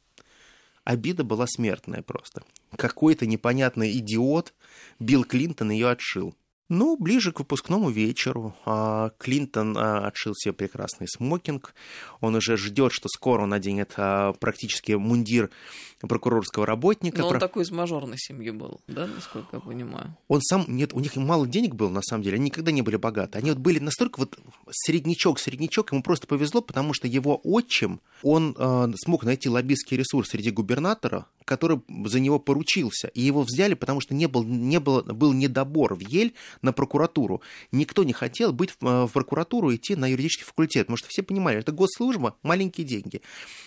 обида 0.86 1.26
была 1.26 1.45
смертная 1.48 2.02
просто. 2.02 2.43
Какой-то 2.78 3.26
непонятный 3.26 3.91
идиот 3.98 4.54
Билл 5.00 5.26
Клинтон 5.26 5.71
ее 5.71 5.89
отшил. 5.89 6.34
Ну, 6.67 6.97
ближе 6.97 7.32
к 7.32 7.39
выпускному 7.39 7.91
вечеру 7.91 8.56
а, 8.65 9.12
Клинтон 9.19 9.78
а, 9.78 10.08
отшил 10.08 10.34
себе 10.34 10.51
прекрасный 10.51 11.08
смокинг. 11.08 11.75
Он 12.21 12.34
уже 12.34 12.58
ждет, 12.58 12.91
что 12.91 13.08
скоро 13.08 13.43
он 13.43 13.49
наденет 13.49 13.93
а, 13.97 14.34
практически 14.34 14.93
мундир 14.93 15.51
прокурорского 15.99 16.65
работника. 16.65 17.19
Но 17.19 17.28
он 17.28 17.34
Про... 17.34 17.39
такой 17.39 17.63
из 17.63 17.71
мажорной 17.71 18.17
семьи 18.17 18.49
был, 18.49 18.82
да, 18.88 19.08
насколько 19.08 19.58
я 19.58 19.60
понимаю? 19.60 20.17
Он 20.28 20.41
сам, 20.41 20.65
нет, 20.67 20.93
у 20.93 20.99
них 20.99 21.15
мало 21.15 21.47
денег 21.47 21.75
было, 21.75 21.89
на 21.89 22.01
самом 22.01 22.23
деле, 22.23 22.36
они 22.36 22.45
никогда 22.45 22.71
не 22.71 22.82
были 22.82 22.95
богаты. 22.95 23.38
Они 23.38 23.51
вот 23.51 23.60
были 23.60 23.80
настолько 23.80 24.19
вот 24.19 24.38
среднячок, 24.71 25.39
среднячок, 25.39 25.91
ему 25.91 26.01
просто 26.01 26.28
повезло, 26.28 26.62
потому 26.62 26.93
что 26.93 27.08
его 27.08 27.39
отчим, 27.43 28.01
он 28.23 28.56
э, 28.58 28.93
смог 28.97 29.23
найти 29.23 29.49
лоббистский 29.49 29.97
ресурс 29.97 30.30
среди 30.30 30.51
губернатора, 30.51 31.28
который 31.45 31.82
за 32.06 32.19
него 32.19 32.39
поручился. 32.39 33.08
И 33.10 33.21
его 33.21 33.43
взяли, 33.43 33.75
потому 33.75 34.01
что 34.01 34.13
не 34.13 34.28
был, 34.28 34.43
не 34.43 34.80
было, 34.80 35.01
был 35.01 35.34
недобор 35.34 35.95
в 35.95 35.99
Ель 35.99 36.34
на 36.62 36.74
прокуратуру. 36.74 37.41
Никто 37.72 38.04
не 38.04 38.13
хотел 38.13 38.54
быть 38.54 38.72
в, 38.80 38.86
э, 38.86 39.06
в 39.06 39.12
прокуратуру 39.12 39.74
идти 39.74 39.96
на 39.96 40.08
юридический 40.08 40.46
факультет, 40.46 40.88
потому 40.88 40.98
что 40.98 41.08
все 41.10 41.24
понимали, 41.24 41.60
это 41.60 41.72
госслужба, 41.72 42.36
маленькие 42.44 42.86
деньги. 42.86 43.22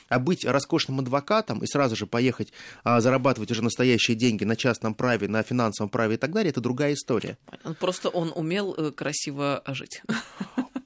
А 0.09 0.19
быть 0.19 0.45
роскошным 0.45 1.01
адвокатом 1.01 1.59
и 1.59 1.67
сразу 1.67 1.97
же 1.97 2.07
поехать 2.07 2.53
а, 2.83 3.01
зарабатывать 3.01 3.51
уже 3.51 3.63
настоящие 3.63 4.17
деньги 4.17 4.45
на 4.45 4.57
частном 4.57 4.95
праве, 4.95 5.29
на 5.29 5.43
финансовом 5.43 5.91
праве 5.91 6.15
и 6.15 6.19
так 6.19 6.33
далее, 6.33 6.51
это 6.51 6.61
другая 6.61 6.95
история. 6.95 7.37
Просто 7.79 8.09
он 8.09 8.33
умел 8.35 8.75
э, 8.77 8.91
красиво 8.91 9.63
жить. 9.67 10.03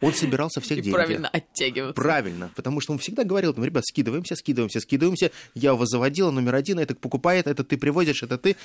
Он 0.00 0.12
собирался 0.12 0.60
всех 0.60 0.78
и 0.78 0.82
деньги. 0.82 0.94
правильно 0.94 1.28
оттягиваться. 1.28 1.94
Правильно, 1.94 2.50
потому 2.56 2.80
что 2.80 2.92
он 2.92 2.98
всегда 2.98 3.24
говорил, 3.24 3.54
ну, 3.56 3.64
ребят, 3.64 3.84
скидываемся, 3.86 4.36
скидываемся, 4.36 4.80
скидываемся, 4.80 5.30
я 5.54 5.74
вас 5.74 5.88
заводила, 5.88 6.30
номер 6.30 6.56
один, 6.56 6.78
это 6.78 6.94
покупает, 6.94 7.46
это 7.46 7.64
ты 7.64 7.76
привозишь, 7.76 8.22
это 8.22 8.38
ты. 8.38 8.56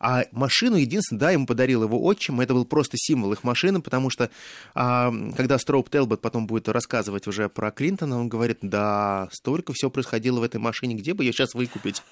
А 0.00 0.24
машину, 0.32 0.76
единственное, 0.76 1.20
да, 1.20 1.30
ему 1.30 1.46
подарил 1.46 1.82
его 1.82 2.02
отчим, 2.04 2.40
это 2.40 2.54
был 2.54 2.64
просто 2.64 2.96
символ 2.96 3.32
их 3.32 3.44
машины, 3.44 3.80
потому 3.80 4.10
что 4.10 4.30
а, 4.74 5.12
когда 5.36 5.58
Строуп 5.58 5.90
Телбот 5.90 6.20
потом 6.20 6.46
будет 6.46 6.68
рассказывать 6.68 7.26
уже 7.26 7.48
про 7.48 7.70
Клинтона, 7.70 8.18
он 8.18 8.28
говорит, 8.28 8.58
да, 8.62 9.28
столько 9.32 9.72
всего 9.72 9.90
происходило 9.90 10.40
в 10.40 10.42
этой 10.42 10.58
машине, 10.58 10.94
где 10.94 11.14
бы 11.14 11.24
ее 11.24 11.32
сейчас 11.32 11.54
выкупить? 11.54 12.02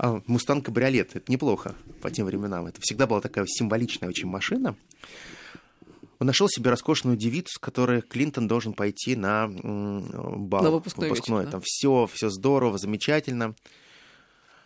А, 0.00 0.22
Мустанг 0.26 0.64
кабриолет, 0.64 1.16
это 1.16 1.30
неплохо 1.30 1.74
по 2.00 2.08
тем 2.10 2.26
временам. 2.26 2.66
Это 2.66 2.80
всегда 2.80 3.08
была 3.08 3.20
такая 3.20 3.44
символичная 3.48 4.08
очень 4.08 4.28
машина. 4.28 4.76
Он 6.20 6.26
нашел 6.26 6.48
себе 6.48 6.70
роскошную 6.70 7.16
девицу, 7.16 7.48
с 7.54 7.58
которой 7.58 8.02
Клинтон 8.02 8.48
должен 8.48 8.74
пойти 8.74 9.16
на 9.16 9.48
бал. 9.48 10.62
На 10.62 10.70
выпускной, 10.70 11.08
выпускной. 11.08 11.40
Вечер, 11.40 11.46
да? 11.46 11.52
Там 11.52 11.62
все, 11.64 12.08
все 12.12 12.30
здорово, 12.30 12.78
замечательно. 12.78 13.54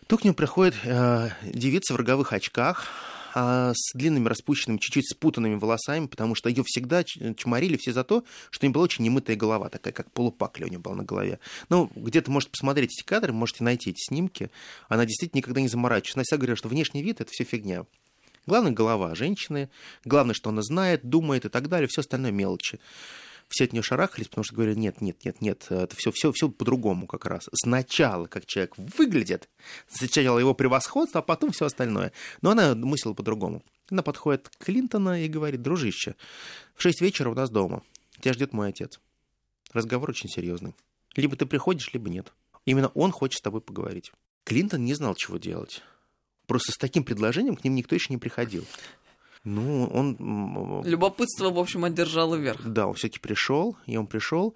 Тут 0.07 0.21
к 0.21 0.23
нему 0.25 0.35
приходит 0.35 0.75
э, 0.83 1.29
девица 1.43 1.93
в 1.93 1.97
роговых 1.97 2.33
очках, 2.33 2.87
э, 3.35 3.71
с 3.75 3.93
длинными 3.97 4.27
распущенными, 4.27 4.77
чуть-чуть 4.79 5.09
спутанными 5.09 5.55
волосами, 5.55 6.07
потому 6.07 6.35
что 6.35 6.49
ее 6.49 6.63
всегда 6.65 7.03
чморили 7.03 7.77
все 7.77 7.93
за 7.93 8.03
то, 8.03 8.23
что 8.49 8.65
у 8.65 8.67
нее 8.67 8.73
была 8.73 8.83
очень 8.83 9.05
немытая 9.05 9.35
голова, 9.35 9.69
такая, 9.69 9.93
как 9.93 10.11
полупакля 10.11 10.65
у 10.65 10.69
нее 10.69 10.79
была 10.79 10.95
на 10.95 11.03
голове. 11.03 11.39
Ну, 11.69 11.89
где-то 11.95 12.31
можете 12.31 12.51
посмотреть 12.51 12.93
эти 12.93 13.03
кадры, 13.05 13.31
можете 13.31 13.63
найти 13.63 13.91
эти 13.91 14.01
снимки. 14.01 14.49
Она 14.89 15.05
действительно 15.05 15.39
никогда 15.39 15.61
не 15.61 15.67
заморачивается. 15.69 16.17
Она 16.19 16.23
всегда 16.23 16.37
говорила, 16.37 16.57
что 16.57 16.69
внешний 16.69 17.01
вид— 17.01 17.21
это 17.21 17.31
все 17.31 17.43
фигня. 17.43 17.85
Главное, 18.45 18.71
голова 18.71 19.15
женщины, 19.15 19.69
главное, 20.03 20.33
что 20.33 20.49
она 20.49 20.61
знает, 20.61 21.07
думает 21.07 21.45
и 21.45 21.49
так 21.49 21.69
далее, 21.69 21.87
все 21.87 22.01
остальное 22.01 22.31
мелочи. 22.31 22.79
Все 23.53 23.65
от 23.65 23.71
нее 23.71 23.83
шарахались, 23.83 24.29
потому 24.29 24.43
что 24.43 24.55
говорили, 24.55 24.79
нет, 24.79 24.99
нет, 24.99 25.23
нет, 25.23 25.39
нет, 25.39 25.67
это 25.69 25.95
все, 25.95 26.11
все, 26.11 26.31
все 26.31 26.49
по-другому 26.49 27.05
как 27.05 27.27
раз. 27.27 27.47
Сначала, 27.53 28.25
как 28.25 28.47
человек 28.47 28.73
выглядит, 28.97 29.47
сначала 29.87 30.39
его 30.39 30.55
превосходство, 30.55 31.19
а 31.19 31.21
потом 31.21 31.51
все 31.51 31.65
остальное. 31.67 32.13
Но 32.41 32.49
она 32.49 32.73
мыслила 32.73 33.13
по-другому. 33.13 33.63
Она 33.91 34.01
подходит 34.01 34.49
к 34.49 34.65
Клинтона 34.65 35.23
и 35.23 35.27
говорит, 35.27 35.61
дружище, 35.61 36.15
в 36.73 36.81
6 36.81 37.01
вечера 37.01 37.29
у 37.29 37.35
нас 37.35 37.51
дома, 37.51 37.83
тебя 38.19 38.33
ждет 38.33 38.53
мой 38.53 38.69
отец. 38.69 38.99
Разговор 39.71 40.09
очень 40.09 40.29
серьезный. 40.29 40.73
Либо 41.15 41.35
ты 41.35 41.45
приходишь, 41.45 41.93
либо 41.93 42.09
нет. 42.09 42.33
Именно 42.65 42.87
он 42.95 43.11
хочет 43.11 43.37
с 43.37 43.41
тобой 43.43 43.61
поговорить. 43.61 44.11
Клинтон 44.45 44.83
не 44.83 44.95
знал, 44.95 45.13
чего 45.13 45.37
делать. 45.37 45.83
Просто 46.47 46.71
с 46.71 46.77
таким 46.77 47.03
предложением 47.03 47.55
к 47.55 47.63
ним 47.63 47.75
никто 47.75 47.93
еще 47.93 48.07
не 48.09 48.17
приходил. 48.17 48.65
Ну, 49.43 49.85
он... 49.87 50.83
Любопытство, 50.85 51.49
в 51.49 51.59
общем, 51.59 51.83
одержало 51.83 52.35
верх. 52.35 52.65
Да, 52.65 52.87
он 52.87 52.93
все-таки 52.93 53.19
пришел, 53.19 53.75
и 53.85 53.97
он 53.97 54.07
пришел. 54.07 54.55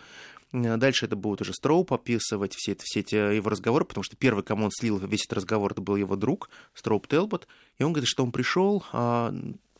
Дальше 0.53 1.05
это 1.05 1.17
будет 1.17 1.41
уже 1.41 1.53
Строуп 1.53 1.91
описывать 1.91 2.53
все, 2.55 2.71
это, 2.71 2.83
все 2.85 3.01
эти 3.01 3.15
его 3.15 3.49
разговоры, 3.49 3.83
потому 3.83 4.03
что 4.03 4.15
первый, 4.15 4.43
кому 4.45 4.65
он 4.65 4.71
слил 4.71 4.97
весь 4.97 5.25
этот 5.25 5.33
разговор, 5.39 5.73
это 5.73 5.81
был 5.81 5.97
его 5.97 6.15
друг 6.15 6.49
Строуп 6.73 7.07
Телбот. 7.07 7.47
И 7.77 7.83
он 7.83 7.91
говорит, 7.91 8.07
что 8.07 8.23
он 8.23 8.31
пришел, 8.31 8.83
а, 8.93 9.35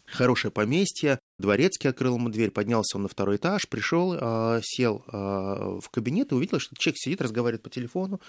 хорошее 0.06 0.52
поместье, 0.52 1.20
дворецкий 1.38 1.89
открыл 1.89 2.17
ему 2.17 2.30
дверь, 2.30 2.52
поднялся 2.52 2.98
он 2.98 3.04
на 3.04 3.10
второй 3.10 3.38
этаж, 3.38 3.67
пришел, 3.70 4.17
а, 4.20 4.60
сел 4.62 5.06
а, 5.08 5.80
в 5.80 5.89
кабинет 5.89 6.34
и 6.34 6.36
увидел, 6.36 6.60
что 6.60 6.76
человек 6.76 6.98
сидит, 7.00 7.22
разговаривает 7.22 7.63
по 7.63 7.70
телефону, 7.70 8.20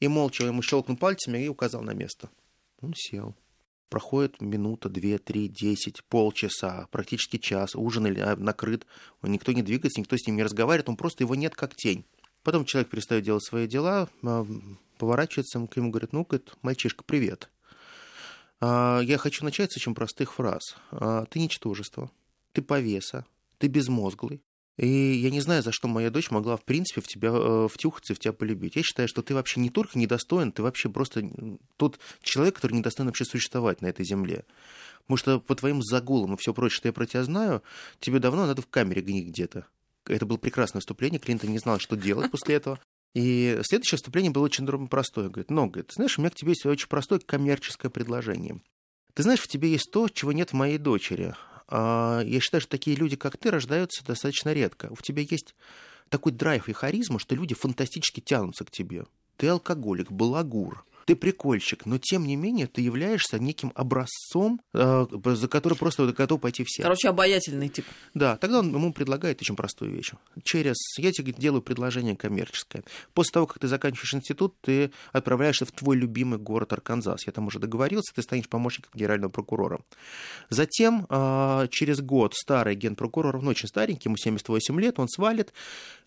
и 0.00 0.08
молча 0.08 0.44
ему 0.44 0.62
щелкнул 0.62 0.96
пальцами 0.96 1.44
и 1.44 1.48
указал 1.48 1.82
на 1.82 1.92
место. 1.92 2.30
Он 2.80 2.94
сел. 2.94 3.34
Проходит 3.88 4.40
минута, 4.40 4.88
две, 4.88 5.18
три, 5.18 5.48
десять, 5.48 6.02
полчаса, 6.04 6.88
практически 6.90 7.36
час, 7.38 7.76
ужин 7.76 8.08
или 8.08 8.18
а, 8.18 8.34
накрыт, 8.34 8.84
никто 9.22 9.52
не 9.52 9.62
двигается, 9.62 10.00
никто 10.00 10.16
с 10.16 10.26
ним 10.26 10.36
не 10.36 10.42
разговаривает, 10.42 10.88
он 10.88 10.96
просто 10.96 11.22
его 11.22 11.36
нет 11.36 11.54
как 11.54 11.76
тень. 11.76 12.04
Потом 12.42 12.64
человек 12.64 12.90
перестает 12.90 13.24
делать 13.24 13.44
свои 13.44 13.68
дела, 13.68 14.08
а, 14.24 14.44
поворачивается 14.98 15.64
к 15.66 15.76
нему, 15.76 15.90
говорит, 15.90 16.12
ну, 16.12 16.24
говорит, 16.24 16.52
мальчишка, 16.62 17.04
привет. 17.04 17.48
А, 18.60 19.00
я 19.00 19.18
хочу 19.18 19.44
начать 19.44 19.72
с 19.72 19.76
очень 19.76 19.94
простых 19.94 20.34
фраз. 20.34 20.76
Ты 21.30 21.38
ничтожество, 21.38 22.10
ты 22.52 22.62
повеса, 22.62 23.24
ты 23.58 23.68
безмозглый, 23.68 24.42
и 24.76 24.86
я 24.86 25.30
не 25.30 25.40
знаю, 25.40 25.62
за 25.62 25.72
что 25.72 25.88
моя 25.88 26.10
дочь 26.10 26.30
могла, 26.30 26.56
в 26.56 26.64
принципе, 26.64 27.00
в 27.00 27.08
тебя 27.08 27.30
э, 27.32 27.68
втюхаться 27.70 28.12
и 28.12 28.16
в 28.16 28.18
тебя 28.18 28.32
полюбить. 28.32 28.76
Я 28.76 28.82
считаю, 28.82 29.08
что 29.08 29.22
ты 29.22 29.34
вообще 29.34 29.60
не 29.60 29.70
только 29.70 29.98
недостоин, 29.98 30.52
ты 30.52 30.62
вообще 30.62 30.90
просто 30.90 31.28
тот 31.76 31.98
человек, 32.20 32.56
который 32.56 32.74
недостоин 32.74 33.06
вообще 33.06 33.24
существовать 33.24 33.80
на 33.80 33.86
этой 33.86 34.04
земле. 34.04 34.44
Потому 35.02 35.16
что 35.16 35.40
по 35.40 35.54
твоим 35.54 35.82
загулам 35.82 36.34
и 36.34 36.36
все 36.36 36.52
прочее, 36.52 36.76
что 36.76 36.88
я 36.88 36.92
про 36.92 37.06
тебя 37.06 37.24
знаю, 37.24 37.62
тебе 38.00 38.18
давно 38.18 38.46
надо 38.46 38.60
в 38.60 38.66
камере 38.66 39.00
гнить 39.00 39.28
где-то. 39.28 39.66
Это 40.04 40.26
было 40.26 40.36
прекрасное 40.36 40.80
выступление, 40.80 41.20
Клинтон 41.20 41.50
не 41.50 41.58
знал, 41.58 41.78
что 41.78 41.96
делать 41.96 42.30
после 42.30 42.56
этого. 42.56 42.78
И 43.14 43.58
следующее 43.62 43.96
выступление 43.96 44.30
было 44.30 44.44
очень 44.44 44.66
простое. 44.88 45.30
Говорит, 45.30 45.50
ну, 45.50 45.66
говорит, 45.66 45.90
знаешь, 45.94 46.18
у 46.18 46.20
меня 46.20 46.30
к 46.30 46.34
тебе 46.34 46.50
есть 46.50 46.66
очень 46.66 46.88
простое 46.88 47.18
коммерческое 47.18 47.90
предложение. 47.90 48.60
Ты 49.14 49.22
знаешь, 49.22 49.40
в 49.40 49.48
тебе 49.48 49.70
есть 49.70 49.90
то, 49.90 50.10
чего 50.10 50.32
нет 50.32 50.50
в 50.50 50.52
моей 50.52 50.76
дочери. 50.76 51.34
А, 51.68 52.22
я 52.24 52.40
считаю, 52.40 52.60
что 52.60 52.70
такие 52.70 52.96
люди, 52.96 53.16
как 53.16 53.36
ты, 53.36 53.50
рождаются 53.50 54.04
достаточно 54.04 54.52
редко. 54.52 54.88
У 54.90 54.96
тебя 54.96 55.22
есть 55.22 55.54
такой 56.08 56.32
драйв 56.32 56.68
и 56.68 56.72
харизма, 56.72 57.18
что 57.18 57.34
люди 57.34 57.54
фантастически 57.54 58.20
тянутся 58.20 58.64
к 58.64 58.70
тебе. 58.70 59.04
Ты 59.36 59.48
алкоголик, 59.48 60.10
балагур, 60.10 60.84
ты 61.06 61.14
прикольщик, 61.14 61.86
но 61.86 61.98
тем 61.98 62.26
не 62.26 62.34
менее 62.36 62.66
ты 62.66 62.82
являешься 62.82 63.38
неким 63.38 63.72
образцом, 63.74 64.60
э, 64.74 65.06
за 65.24 65.48
который 65.48 65.78
просто 65.78 66.12
готов 66.12 66.40
пойти 66.40 66.64
все. 66.66 66.82
Короче, 66.82 67.08
обаятельный 67.08 67.68
тип. 67.68 67.86
Да, 68.12 68.36
тогда 68.36 68.58
он 68.58 68.74
ему 68.74 68.92
предлагает 68.92 69.40
очень 69.40 69.54
простую 69.54 69.92
вещь. 69.92 70.12
Через, 70.42 70.76
я 70.98 71.12
тебе 71.12 71.32
делаю 71.32 71.62
предложение 71.62 72.16
коммерческое. 72.16 72.82
После 73.14 73.32
того, 73.32 73.46
как 73.46 73.60
ты 73.60 73.68
заканчиваешь 73.68 74.14
институт, 74.14 74.56
ты 74.60 74.90
отправляешься 75.12 75.64
в 75.64 75.70
твой 75.70 75.96
любимый 75.96 76.40
город 76.40 76.72
Арканзас. 76.72 77.26
Я 77.26 77.32
там 77.32 77.46
уже 77.46 77.60
договорился, 77.60 78.12
ты 78.12 78.22
станешь 78.22 78.48
помощником 78.48 78.90
генерального 78.94 79.30
прокурора. 79.30 79.78
Затем, 80.50 81.06
э, 81.08 81.68
через 81.70 82.00
год, 82.00 82.34
старый 82.34 82.74
генпрокурор, 82.74 83.36
он 83.36 83.46
очень 83.46 83.68
старенький, 83.68 84.08
ему 84.08 84.16
78 84.16 84.80
лет, 84.80 84.98
он 84.98 85.08
свалит, 85.08 85.52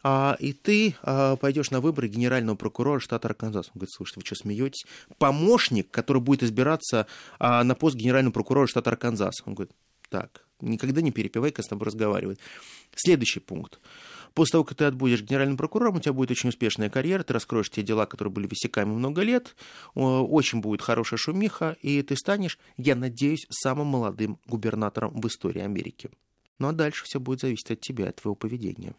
а, 0.03 0.37
и 0.39 0.53
ты 0.53 0.95
а, 1.01 1.35
пойдешь 1.35 1.71
на 1.71 1.81
выборы 1.81 2.07
генерального 2.07 2.55
прокурора 2.55 2.99
штата 2.99 3.27
Арканзас. 3.27 3.67
Он 3.67 3.73
говорит, 3.75 3.91
слушайте, 3.91 4.19
вы 4.19 4.25
что, 4.25 4.35
смеетесь? 4.35 4.85
Помощник, 5.17 5.91
который 5.91 6.21
будет 6.21 6.43
избираться 6.43 7.07
а, 7.39 7.63
на 7.63 7.75
пост 7.75 7.95
генерального 7.95 8.33
прокурора 8.33 8.67
штата 8.67 8.89
Арканзас. 8.89 9.41
Он 9.45 9.55
говорит, 9.55 9.73
так, 10.09 10.45
никогда 10.61 11.01
не 11.01 11.11
перепевай, 11.11 11.51
когда 11.51 11.63
с 11.63 11.69
тобой 11.69 11.87
разговаривает. 11.87 12.39
Следующий 12.95 13.39
пункт. 13.39 13.79
После 14.33 14.53
того, 14.53 14.63
как 14.63 14.77
ты 14.77 14.85
отбудешь 14.85 15.21
генеральным 15.21 15.57
прокурором, 15.57 15.97
у 15.97 15.99
тебя 15.99 16.13
будет 16.13 16.31
очень 16.31 16.49
успешная 16.49 16.89
карьера, 16.89 17.23
ты 17.23 17.33
раскроешь 17.33 17.69
те 17.69 17.81
дела, 17.81 18.05
которые 18.05 18.31
были 18.31 18.47
висяками 18.47 18.89
много 18.89 19.21
лет, 19.21 19.55
очень 19.95 20.61
будет 20.61 20.81
хорошая 20.81 21.17
шумиха, 21.17 21.77
и 21.81 22.01
ты 22.03 22.15
станешь, 22.15 22.59
я 22.77 22.95
надеюсь, 22.95 23.47
самым 23.49 23.87
молодым 23.87 24.39
губернатором 24.45 25.19
в 25.19 25.27
истории 25.27 25.61
Америки. 25.61 26.11
Ну 26.59 26.67
а 26.67 26.73
дальше 26.73 27.05
все 27.05 27.19
будет 27.19 27.41
зависеть 27.41 27.71
от 27.71 27.81
тебя, 27.81 28.09
от 28.09 28.17
твоего 28.17 28.35
поведения. 28.35 28.93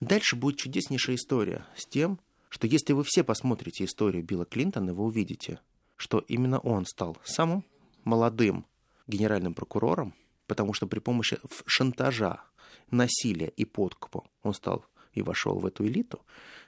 Дальше 0.00 0.36
будет 0.36 0.58
чудеснейшая 0.58 1.16
история 1.16 1.66
с 1.74 1.86
тем, 1.86 2.20
что 2.48 2.66
если 2.66 2.92
вы 2.92 3.02
все 3.04 3.24
посмотрите 3.24 3.84
историю 3.84 4.22
Билла 4.22 4.44
Клинтона, 4.44 4.92
вы 4.92 5.04
увидите, 5.04 5.60
что 5.96 6.18
именно 6.18 6.58
он 6.58 6.84
стал 6.84 7.16
самым 7.24 7.64
молодым 8.04 8.66
генеральным 9.06 9.54
прокурором, 9.54 10.14
потому 10.46 10.74
что 10.74 10.86
при 10.86 10.98
помощи 10.98 11.38
шантажа, 11.64 12.42
насилия 12.90 13.48
и 13.48 13.64
подкупа 13.64 14.24
он 14.42 14.54
стал 14.54 14.84
и 15.12 15.22
вошел 15.22 15.58
в 15.58 15.66
эту 15.66 15.86
элиту. 15.86 16.20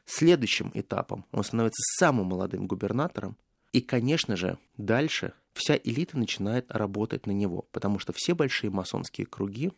Следующим 0.06 0.70
этапом 0.74 1.26
он 1.30 1.44
становится 1.44 1.82
самым 1.98 2.28
молодым 2.28 2.66
губернатором, 2.66 3.36
и, 3.72 3.82
конечно 3.82 4.36
же, 4.36 4.58
дальше 4.78 5.34
вся 5.52 5.76
элита 5.76 6.16
начинает 6.16 6.70
работать 6.70 7.26
на 7.26 7.32
него, 7.32 7.68
потому 7.72 7.98
что 7.98 8.14
все 8.16 8.34
большие 8.34 8.70
масонские 8.70 9.26
круги 9.26 9.72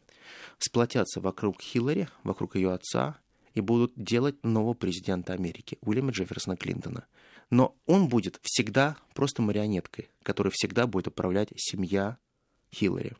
сплотятся 0.58 1.20
вокруг 1.20 1.60
Хиллари, 1.60 2.08
вокруг 2.22 2.54
ее 2.54 2.72
отца, 2.72 3.18
и 3.54 3.60
будут 3.60 3.92
делать 3.96 4.42
нового 4.44 4.74
президента 4.74 5.32
Америки, 5.32 5.78
Уильяма 5.80 6.12
Джефферсона 6.12 6.56
Клинтона. 6.56 7.06
Но 7.50 7.76
он 7.86 8.08
будет 8.08 8.38
всегда 8.42 8.96
просто 9.14 9.42
марионеткой, 9.42 10.08
которой 10.22 10.50
всегда 10.50 10.86
будет 10.86 11.08
управлять 11.08 11.48
семья 11.56 12.18
Хиллари. 12.72 13.16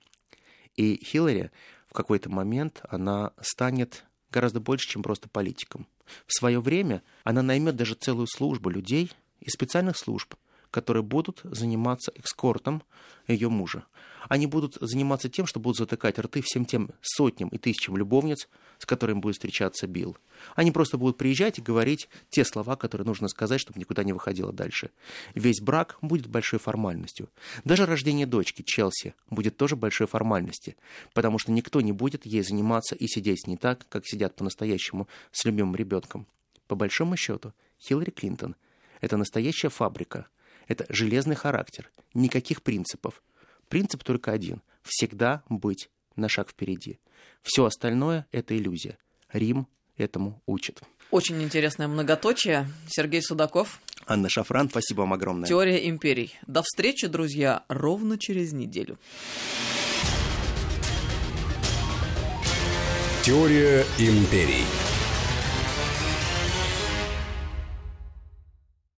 И 0.76 1.02
Хиллари 1.04 1.50
в 1.88 1.92
какой-то 1.92 2.30
момент 2.30 2.82
она 2.88 3.32
станет 3.40 4.04
гораздо 4.30 4.60
больше, 4.60 4.88
чем 4.88 5.02
просто 5.02 5.28
политиком. 5.28 5.86
В 6.26 6.32
свое 6.32 6.60
время 6.60 7.02
она 7.24 7.42
наймет 7.42 7.76
даже 7.76 7.94
целую 7.94 8.28
службу 8.28 8.70
людей 8.70 9.12
из 9.40 9.52
специальных 9.52 9.96
служб, 9.96 10.34
которые 10.70 11.02
будут 11.02 11.40
заниматься 11.44 12.12
экскортом 12.14 12.82
ее 13.26 13.48
мужа. 13.48 13.84
Они 14.28 14.46
будут 14.46 14.76
заниматься 14.80 15.28
тем, 15.28 15.46
что 15.46 15.60
будут 15.60 15.78
затыкать 15.78 16.18
рты 16.18 16.42
всем 16.42 16.64
тем 16.64 16.90
сотням 17.00 17.48
и 17.48 17.58
тысячам 17.58 17.96
любовниц, 17.96 18.48
с 18.78 18.86
которыми 18.86 19.20
будет 19.20 19.36
встречаться 19.36 19.86
Билл. 19.86 20.16
Они 20.54 20.70
просто 20.72 20.98
будут 20.98 21.16
приезжать 21.16 21.58
и 21.58 21.62
говорить 21.62 22.08
те 22.28 22.44
слова, 22.44 22.76
которые 22.76 23.06
нужно 23.06 23.28
сказать, 23.28 23.60
чтобы 23.60 23.80
никуда 23.80 24.04
не 24.04 24.12
выходило 24.12 24.52
дальше. 24.52 24.90
Весь 25.34 25.60
брак 25.60 25.98
будет 26.02 26.26
большой 26.26 26.58
формальностью. 26.58 27.28
Даже 27.64 27.86
рождение 27.86 28.26
дочки, 28.26 28.62
Челси, 28.62 29.14
будет 29.30 29.56
тоже 29.56 29.76
большой 29.76 30.06
формальностью, 30.06 30.74
потому 31.14 31.38
что 31.38 31.52
никто 31.52 31.80
не 31.80 31.92
будет 31.92 32.26
ей 32.26 32.42
заниматься 32.42 32.94
и 32.94 33.06
сидеть 33.06 33.46
не 33.46 33.56
так, 33.56 33.86
как 33.88 34.06
сидят 34.06 34.36
по-настоящему 34.36 35.08
с 35.32 35.44
любимым 35.44 35.76
ребенком. 35.76 36.26
По 36.66 36.74
большому 36.74 37.16
счету, 37.16 37.52
Хиллари 37.80 38.10
Клинтон– 38.10 38.54
это 39.00 39.16
настоящая 39.16 39.70
фабрика, 39.70 40.28
это 40.70 40.86
железный 40.88 41.34
характер, 41.34 41.90
никаких 42.14 42.62
принципов. 42.62 43.24
Принцип 43.68 44.04
только 44.04 44.30
один– 44.30 44.62
всегда 44.82 45.42
быть 45.48 45.90
на 46.14 46.28
шаг 46.28 46.50
впереди. 46.50 47.00
Все 47.42 47.64
остальное– 47.64 48.26
это 48.32 48.56
иллюзия. 48.56 48.96
Рим 49.32 49.66
этому 49.96 50.40
учит. 50.46 50.80
Очень 51.10 51.42
интересное 51.42 51.88
многоточие. 51.88 52.68
Сергей 52.88 53.20
Судаков. 53.20 53.80
Анна 54.06 54.28
Шафран, 54.30 54.70
спасибо 54.70 55.00
вам 55.00 55.12
огромное. 55.12 55.48
Теория 55.48 55.88
империй. 55.88 56.38
До 56.46 56.62
встречи, 56.62 57.08
друзья, 57.08 57.64
ровно 57.66 58.16
через 58.16 58.52
неделю. 58.52 58.96
Теория 63.24 63.84
империй. 63.98 64.64